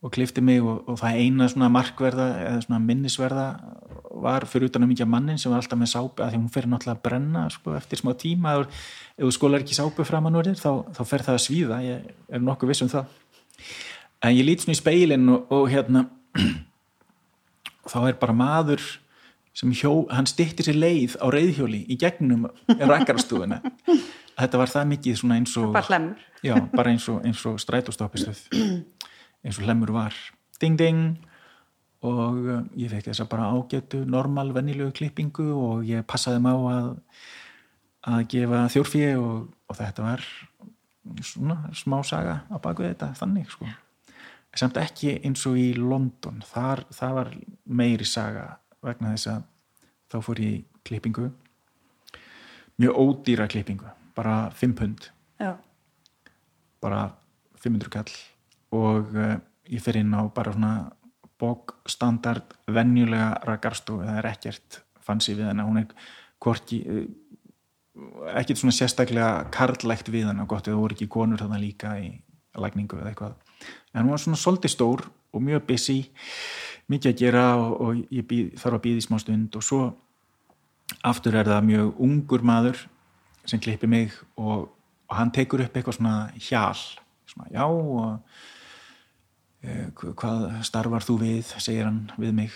[0.06, 3.48] og klifti mig og það eina svona markverða eða svona minnisverða
[4.22, 6.72] var fyrir utan að mikið mannin sem var alltaf með sápu að því hún fyrir
[6.72, 8.54] náttúrulega að brenna sko, eftir smá tíma.
[9.18, 11.80] Ef þú skólar ekki sápu fram að núrið þá, þá fer það að svíða.
[11.86, 13.12] Ég er nokkuð viss um það.
[14.26, 16.08] En ég lít svona í speilin og, og hérna
[17.92, 18.86] þá er bara maður
[19.58, 23.62] sem hjó, hann styrtir sér leið á reyðhjóli í gegnum rækkarastúðuna
[24.40, 28.44] þetta var það mikið svona eins og bara hlemur já, bara eins og, og strætóstoppistöð.
[29.44, 30.16] Eins og hlemur var.
[30.62, 31.18] Ding ding.
[32.06, 36.54] Og uh, ég fekk þess að bara ágætu normal, vennilögu klippingu og ég passaði má
[36.54, 36.94] að
[38.08, 40.22] að gefa þjórfíi og, og þetta var
[41.26, 43.68] svona smá saga á baku þetta þannig sko.
[44.58, 46.40] Samt ekki eins og í London.
[46.46, 47.34] Þar, það var
[47.66, 48.46] meiri saga
[48.88, 49.46] vegna þess að
[50.12, 51.30] þá fór ég klippingu.
[52.78, 55.10] Mjög ódýra klippingu bara 5 pund.
[55.40, 55.58] Já.
[56.82, 57.12] bara
[57.62, 58.12] 500 kall.
[58.74, 59.38] Og uh,
[59.70, 60.90] ég fer inn á bara svona
[61.38, 65.92] bókstandard vennjulega ragarstu það er ekkert fansi við hennar hún er
[66.42, 67.04] hvorki uh,
[68.38, 72.12] ekkert svona sérstaklega karlægt við hennar gott eða voru ekki konur þarna líka í
[72.58, 73.38] lagningu eða eitthvað.
[73.94, 76.00] En hún var svona solti stór og mjög busy
[76.92, 79.58] mikið að gera og, og ég býð, þarf að býða í smá stund.
[79.58, 79.82] Og svo
[81.08, 82.84] aftur er það mjög ungur maður
[83.48, 84.68] sem klippi mig og,
[85.08, 86.78] og hann tekur upp eitthvað svona hjál
[87.28, 88.20] svona já og
[89.64, 91.54] e, hvað starfar þú við?
[91.60, 92.56] segir hann við mig.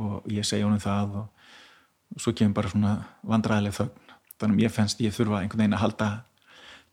[0.00, 1.46] Og ég segja honum það og,
[2.14, 2.94] og svo kemur bara svona
[3.26, 4.12] vandræðileg þögn.
[4.40, 6.10] Þannig að ég fennst ég þurfa einhvern veginn að halda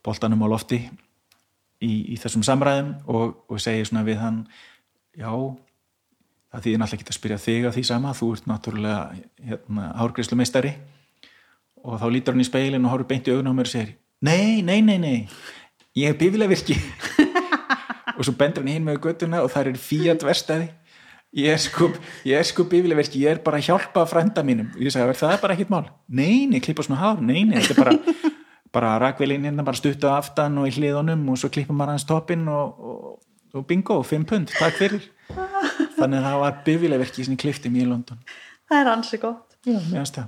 [0.04, 0.82] boltanum á lofti
[1.84, 4.42] í, í þessum samræðum og, og segja svona við hann
[5.18, 5.32] já
[6.54, 8.14] það þýðir náttúrulega ekki að spyrja þig að því sama.
[8.18, 9.00] Þú ert náttúrulega
[9.52, 10.74] hérna, hárgreyslu meistari
[11.84, 13.94] og þá lítur hann í speilin og horfur beint í augun á mér og segir
[14.26, 15.18] nei, nei, nei, nei.
[15.98, 16.78] Ég er bifilega virki
[18.18, 20.72] og svo bendur hann hinn með göttuna og það er fíat verstaði
[21.38, 21.92] ég er sko,
[22.50, 24.72] sko bifilega virki ég er bara að hjálpa frænda mínum.
[24.74, 25.86] Og ég sagði, það er bara ekkit mál.
[26.08, 28.34] Nei, nei, klippa svona hár, nei, nei, þetta er bara
[28.78, 32.48] bara rakvelin hérna, bara stuttu aftan og í hliðunum og svo klippum maður hans toppin
[32.52, 33.14] og, og,
[33.56, 35.08] og bingo, 5 pund, takk fyrir
[35.98, 38.24] þannig að það var bifilega virki sem ég klippti mér í London.
[38.68, 39.58] Það er ansi gott.
[39.68, 40.28] Já,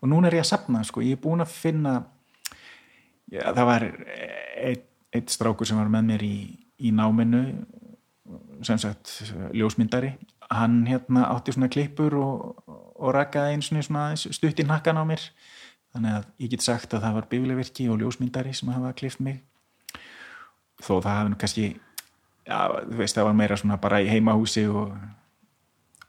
[0.00, 1.94] og núna er ég að sapna sko, ég er búin að finna
[3.30, 6.36] já, það var eitt, eitt strákur sem var með mér í,
[6.80, 7.42] í náminu
[8.66, 9.12] sem sagt
[9.56, 10.14] ljósmyndari.
[10.50, 15.04] Hann hérna átti svona klippur og, og rakkaði eins og svona stutt í nakkan á
[15.06, 15.22] mér.
[15.94, 19.40] Þannig að ég get sagt að það var biflevirki og ljósmyndari sem hafa klift mig.
[20.80, 21.64] Þó það hafi nú kannski
[22.50, 22.58] já,
[22.90, 24.94] þú veist það var meira svona bara í heimahúsi og,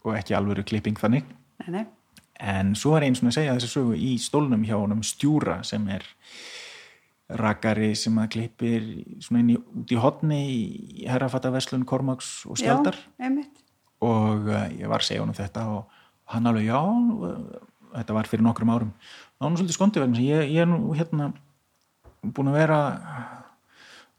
[0.02, 1.28] og ekki alvöru klipping þannig.
[1.62, 1.86] Nei, nei.
[2.42, 5.86] En svo er einn svona að segja þessu sögu í stólnum hjá honum stjúra sem
[5.94, 6.06] er
[7.42, 8.88] rakari sem að klippir
[9.24, 12.98] svona inn í, út í hodni í herrafattaverslun Kormáks og Skjaldar.
[13.22, 13.30] já,
[14.02, 16.00] og uh, ég var að segja honum þetta og
[16.34, 16.80] hann alveg já
[17.92, 18.92] þetta var fyrir nokkrum árum.
[19.38, 21.30] Er hann svolítið skondið vegna ég, ég er nú hérna
[22.22, 22.82] búin að vera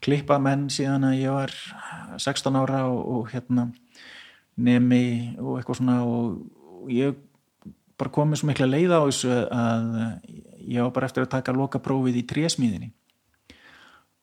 [0.03, 1.53] klippa menn síðan að ég var
[2.19, 3.69] 16 ára og, og hérna
[4.61, 6.41] nemi og eitthvað svona og,
[6.83, 7.15] og ég
[8.01, 9.87] bara komið svo mikla leið á þessu að
[10.67, 12.91] ég á bara eftir að taka lokaprófið í trésmíðinni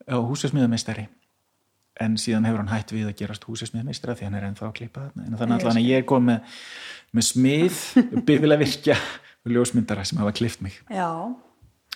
[0.09, 1.07] á húsasmíðameistari.
[1.99, 5.05] En síðan hefur hann hætt við að gerast húsasmíðameistara því hann er ennþá að klippa
[5.07, 5.25] þarna.
[5.27, 6.57] En þannig að ég komið með,
[7.15, 7.81] með smið
[8.27, 8.97] byggilega virkja
[9.45, 10.79] og ljósmyndara sem hafa klift mig.
[10.87, 11.09] Já.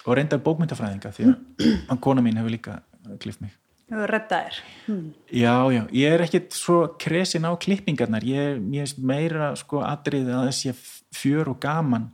[0.04, 1.34] og reyndar bókmyndafræðinga því
[1.92, 2.80] að kona mín hefur líka
[3.24, 3.56] klift mig
[3.94, 5.14] Hefur rettaðir hmm.
[5.30, 8.26] Já, já, ég er ekkit svo kresin á klippingarnar.
[8.26, 10.74] Ég, ég er meira sko aðrið að þessi
[11.14, 12.10] fjör og gaman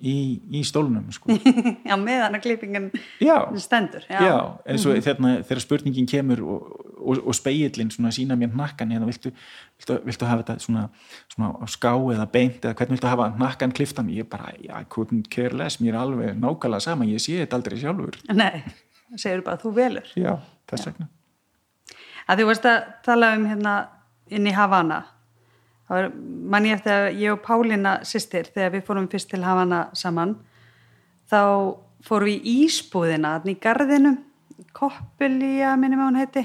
[0.00, 0.14] í,
[0.52, 1.36] í stólunum sko.
[1.88, 2.88] Já, meðan að klippingin
[3.22, 5.04] já, stendur Já, já eins og mm -hmm.
[5.06, 9.32] þeirna, þegar spurningin kemur og, og, og speillin sína mér nakkan eða viltu,
[9.78, 10.88] viltu, viltu hafa þetta svona,
[11.34, 15.28] svona á ská eða beint eða hvernig viltu hafa nakkan kliftan ég bara, I couldn't
[15.30, 15.80] care less.
[15.80, 18.18] Mér alveg nákvæmlega sama, ég sé þetta aldrei sjálfur.
[18.32, 18.64] Nei
[19.20, 20.12] segir bara þú velur.
[20.18, 20.36] Já,
[20.70, 21.08] þess vegna.
[22.24, 23.74] Að þú veist að tala um hérna
[24.32, 25.02] inn í Havana
[25.88, 30.38] mann ég eftir að ég og Pálina sýstir þegar við fórum fyrst til Havana saman
[31.28, 31.40] þá
[32.04, 34.16] fórum við í Ísbúðina í gardinu
[34.74, 36.44] Koppelía minnum að hún heiti.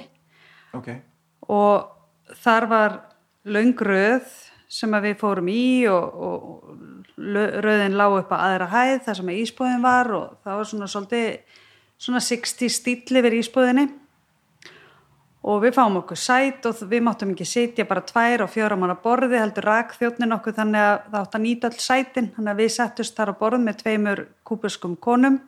[0.75, 0.89] Ok,
[1.49, 2.95] og þar var
[3.45, 4.27] laungröð
[4.69, 6.67] sem við fórum í og, og
[7.17, 11.57] röðin lág upp að aðra hæð þar sem ísbúðin var og það var svona svolítið
[11.99, 13.89] svona 60 stíl yfir ísbúðinni.
[15.49, 18.97] Og við fáum okkur sæt og við máttum ekki sitja bara tvær og fjóra manna
[18.99, 22.27] borði heldur rak þjóttnin okkur þannig að það átt að nýta all sætin.
[22.35, 25.39] Þannig að við settust þar á borð með tveimur kúbuskum konum.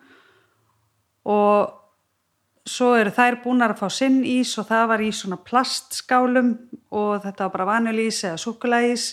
[1.28, 1.76] Og
[2.68, 6.54] svo eru þær búnar að fá sinn ís og það var í svona plastskálum
[6.94, 9.06] og þetta var bara vanilís eða sukulægis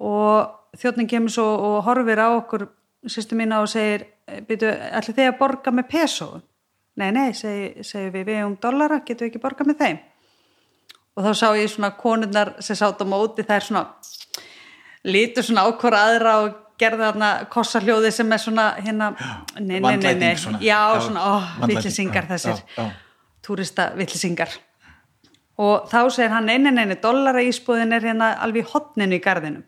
[0.00, 2.66] og þjóttnin kemur svo og horfir á okkur
[3.06, 4.08] sýstu mína og segir
[4.48, 6.28] byrju, ætli þið að borga með peso?
[6.96, 9.98] Nei, nei, segi, segi við við um dollara, getum við ekki borga með þeim?
[11.16, 13.84] Og þá sá ég svona konurnar sem sátt á móti þær svona
[15.06, 19.10] lítur svona ákvara aðra og gerði þarna kossarljóði sem er svona hérna,
[19.58, 20.60] nei, nei, nei, nei, svona.
[20.64, 21.34] já, svona, ó,
[21.64, 22.60] villisingar þessir
[23.44, 24.52] túrista villisingar
[25.62, 29.64] og þá segir hann, nei, nei, nei, dollara ísbúðin er hérna alveg hotninu í gardinum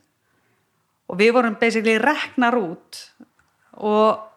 [1.08, 3.00] og við vorum basically reknar út
[3.78, 4.27] og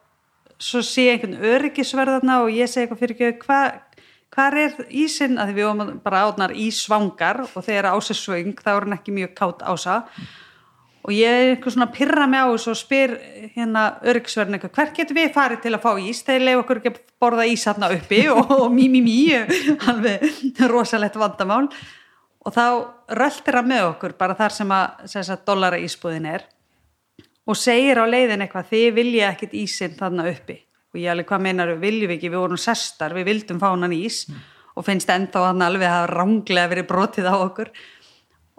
[0.62, 3.80] svo sé einhvern öryggisverðarna og ég segi eitthvað fyrir ekki hvað
[4.32, 8.86] hvar er ísinn, að við vorum bara átnar ísvangar og þegar ása svöng þá er
[8.86, 9.98] hann ekki mjög kátt ása
[11.02, 13.14] og ég er eitthvað svona að pyrra mig á þessu og spyr
[13.56, 16.22] hérna öryggisverðin eitthvað, hver getur við farið til að fá ís?
[16.26, 19.18] Þeir leif okkur ekki að borða ís hérna uppi og, og mí, mí, mí,
[19.90, 21.66] alveg rosalegt vandamál.
[22.42, 22.66] Og þá
[23.18, 26.46] röltir hann með okkur bara þar sem að, að dollara ísbúðin er
[27.46, 30.58] og segir á leiðin eitthvað þið vilja ekkit ísinn þarna uppi.
[30.92, 32.30] Og ég alveg hvað meinar viljum við ekki?
[32.30, 34.26] Við vorum sestar, við vildum fá hann ís.
[34.76, 37.72] Og finnst ennþá hann alveg að ránglega verið brotið á okkur.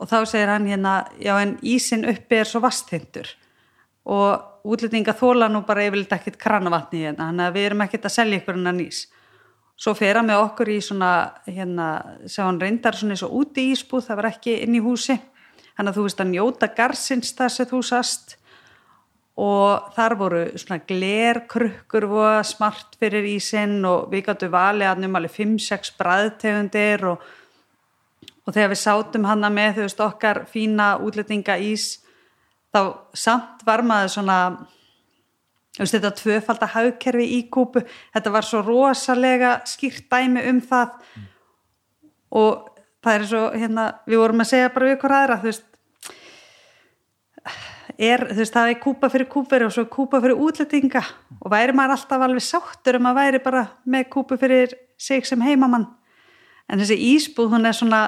[0.01, 3.29] Og þá segir hann hérna já en ísinn uppi er svo vasthindur
[4.03, 8.15] og útlendinga þóla nú bara yfirleitt ekkit kranavatni hérna, þannig að við erum ekkit að
[8.17, 9.05] selja ykkur hennar ís.
[9.79, 11.11] Svo fer hann með okkur í svona
[11.47, 11.87] hérna,
[12.27, 15.17] sem hann reyndar svona eins og úti ísbúð, það var ekki inn í húsi.
[15.79, 18.35] Hann að þú veist að njóta garsins þar sem þú sast
[19.33, 22.05] og þar voru svona glerkrukkur
[22.45, 27.23] smart fyrir ísinn og við gáttum valið að um alveg 5-6 bræðtegundir og,
[28.45, 32.03] og þegar við sátum hana með þú veist okkar fína útlendinga ís
[32.73, 34.37] þá samt var maður svona
[35.79, 37.81] veist þetta tvöfalda hagkerfi í kúpu
[38.13, 40.97] þetta var svo rosalega skýrt dæmi um það.
[42.33, 42.69] Og
[43.03, 45.69] það er svo hérna við vorum að segja bara við ykkur aðra þú veist
[47.97, 51.03] er, þú veist, það er kúpa fyrir kúperi og svo kúpa fyrir útlendinga.
[51.41, 55.41] Og væri maður alltaf alveg sáttur um að væri bara með kúpu fyrir sig sem
[55.41, 55.87] heimamann.
[56.71, 58.03] En þessi ísbúð, hún er svona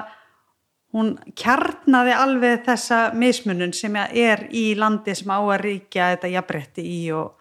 [0.96, 6.86] hún kjarnaði alveg þessa mismunun sem er í landi sem á að ríkja þetta jafnbretti
[6.88, 7.34] í og,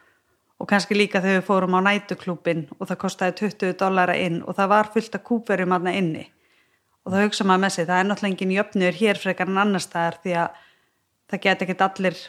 [0.59, 4.59] og kannski líka þegar við fórum á nætuklúbin og það kostiði 20 dollara inn og
[4.59, 6.25] það var fullt af kúperum aðna inni.
[7.05, 9.85] Og það hugsa maður með sig, það er náttúrulega engin jöfnur hér frekar en annar
[9.85, 10.63] staðar því að
[11.31, 12.23] það geti ekkert allir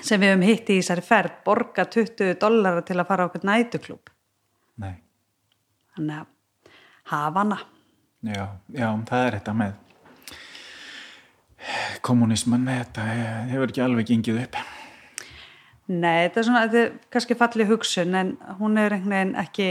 [0.00, 3.46] sem við höfum hitt í þessari ferð borga 20 dollara til að fara á okkur
[3.46, 4.14] nætuklub
[4.80, 4.94] Nei,
[5.94, 6.30] þannig að
[7.12, 7.58] hafa hana.
[8.24, 9.80] Já, já, það er þetta með
[12.04, 13.04] kommunisman, þetta
[13.50, 14.58] hefur ekki alveg gengið upp.
[15.92, 19.68] Nei, þetta er svona, þetta er kannski falli hugsun en hún er einhvern veginn ekki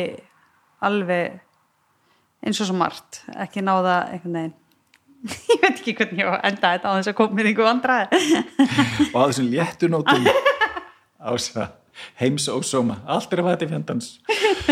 [0.83, 1.39] alveg
[2.43, 4.55] eins og svo margt, ekki náða einhvern veginn
[5.53, 8.19] ég veit ekki hvernig ég enda þetta á þess að koma með einhver vandraði
[9.13, 10.27] Og að þessum léttunótum
[11.23, 11.69] ása
[12.19, 14.11] heims og sóma, allt er að fæta í fjandans.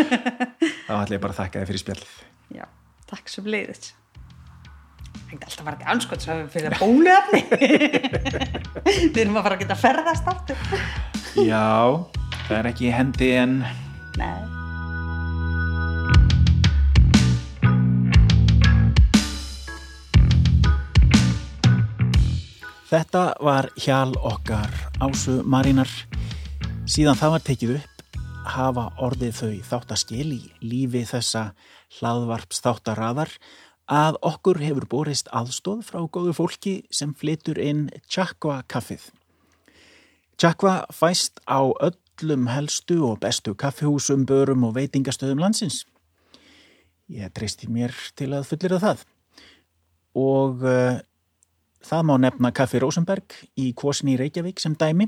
[0.88, 2.14] Þá ætla ég bara að þakka þið fyrir spjallið.
[2.58, 2.66] Já,
[3.12, 3.92] takk sem leiðis
[5.32, 7.44] Það er alltaf til anskot svo við fyrir bóluefni.
[9.14, 10.66] Við erum að fara að geta ferðast aftur.
[11.40, 11.68] Já,
[12.50, 13.62] það er ekki í hendi en
[14.20, 14.61] Nei
[22.92, 24.68] Þetta var hjal okkar
[25.00, 25.88] ásu Marínar.
[26.84, 28.16] Síðan það var tekið upp
[28.52, 31.44] hafa orðið þau þáttaskil í lífi þessa
[31.96, 33.30] hlaðvarps þáttaraðar
[33.88, 39.06] að okkur hefur borist aðstóð frá góðu fólki sem flytur inn Chakva kaffið.
[40.36, 45.86] Chakva fæst á öllum helstu og bestu kaffihúsum, börum og veitingastöðum landsins.
[47.08, 49.06] Ég treysti mér til að fullira það.
[50.12, 51.00] Og uh,
[51.82, 55.08] Það má nefna Kaffi Rosenberg í Kvosin í Reykjavík sem dæmi.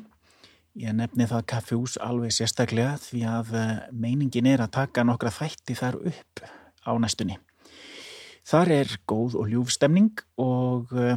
[0.73, 5.75] Ég nefni það kaffehús alveg sérstaklega því að eh, meiningin er að taka nokkra þætti
[5.77, 6.41] þar upp
[6.81, 7.37] á næstunni.
[8.49, 11.13] Þar er góð og ljúfstemning og uh,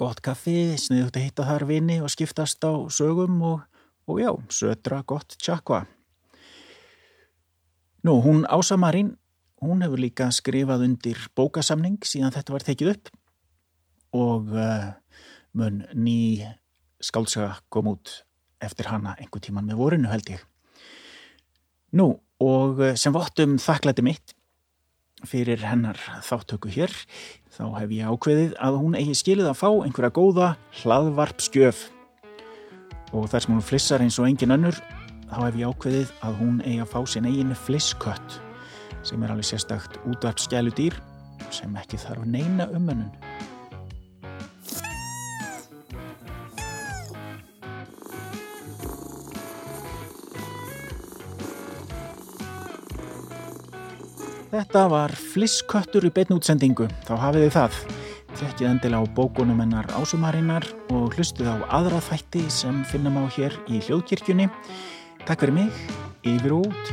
[0.00, 3.66] gott kaffi, sniðugt að hitta þar vini og skiptast á sögum og,
[4.08, 5.82] og já, södra gott tjakva.
[8.06, 9.18] Nú, hún Ása Marín,
[9.60, 13.12] hún hefur líka skrifað undir bókasamning síðan þetta var tekið upp
[14.14, 14.92] og uh,
[15.56, 16.44] mun ný
[17.02, 18.22] skálsaga kom út
[18.62, 20.42] eftir hana einhver tíman með vorinu held ég.
[21.96, 24.34] Nú, og sem vottum þakklæti mitt
[25.24, 26.92] fyrir hennar þáttöku hér,
[27.48, 30.50] þá hef ég ákveðið að hún eigi skilið að fá einhverja góða
[30.82, 31.86] hlaðvarpskjöf.
[33.16, 34.76] Og þar sem hún flissar eins og engin önnur,
[35.30, 38.40] þá hef ég ákveðið að hún eigi að fá sin eigin flisskött,
[39.06, 41.00] sem er alveg sérstakt útvarpskælu dýr
[41.54, 43.12] sem ekki þarf neina umönnun.
[54.56, 57.74] Þetta var Flissköttur í beitnútsendingu, þá hafið þið það.
[58.40, 60.64] Þekkið endilega á bókunum hennar ásumarinnar
[60.96, 64.48] og hlustið á aðra þætti sem finnum á hér í hljóðkirkjunni.
[65.28, 65.68] Takk fyrir mig,
[66.24, 66.84] yfir og út.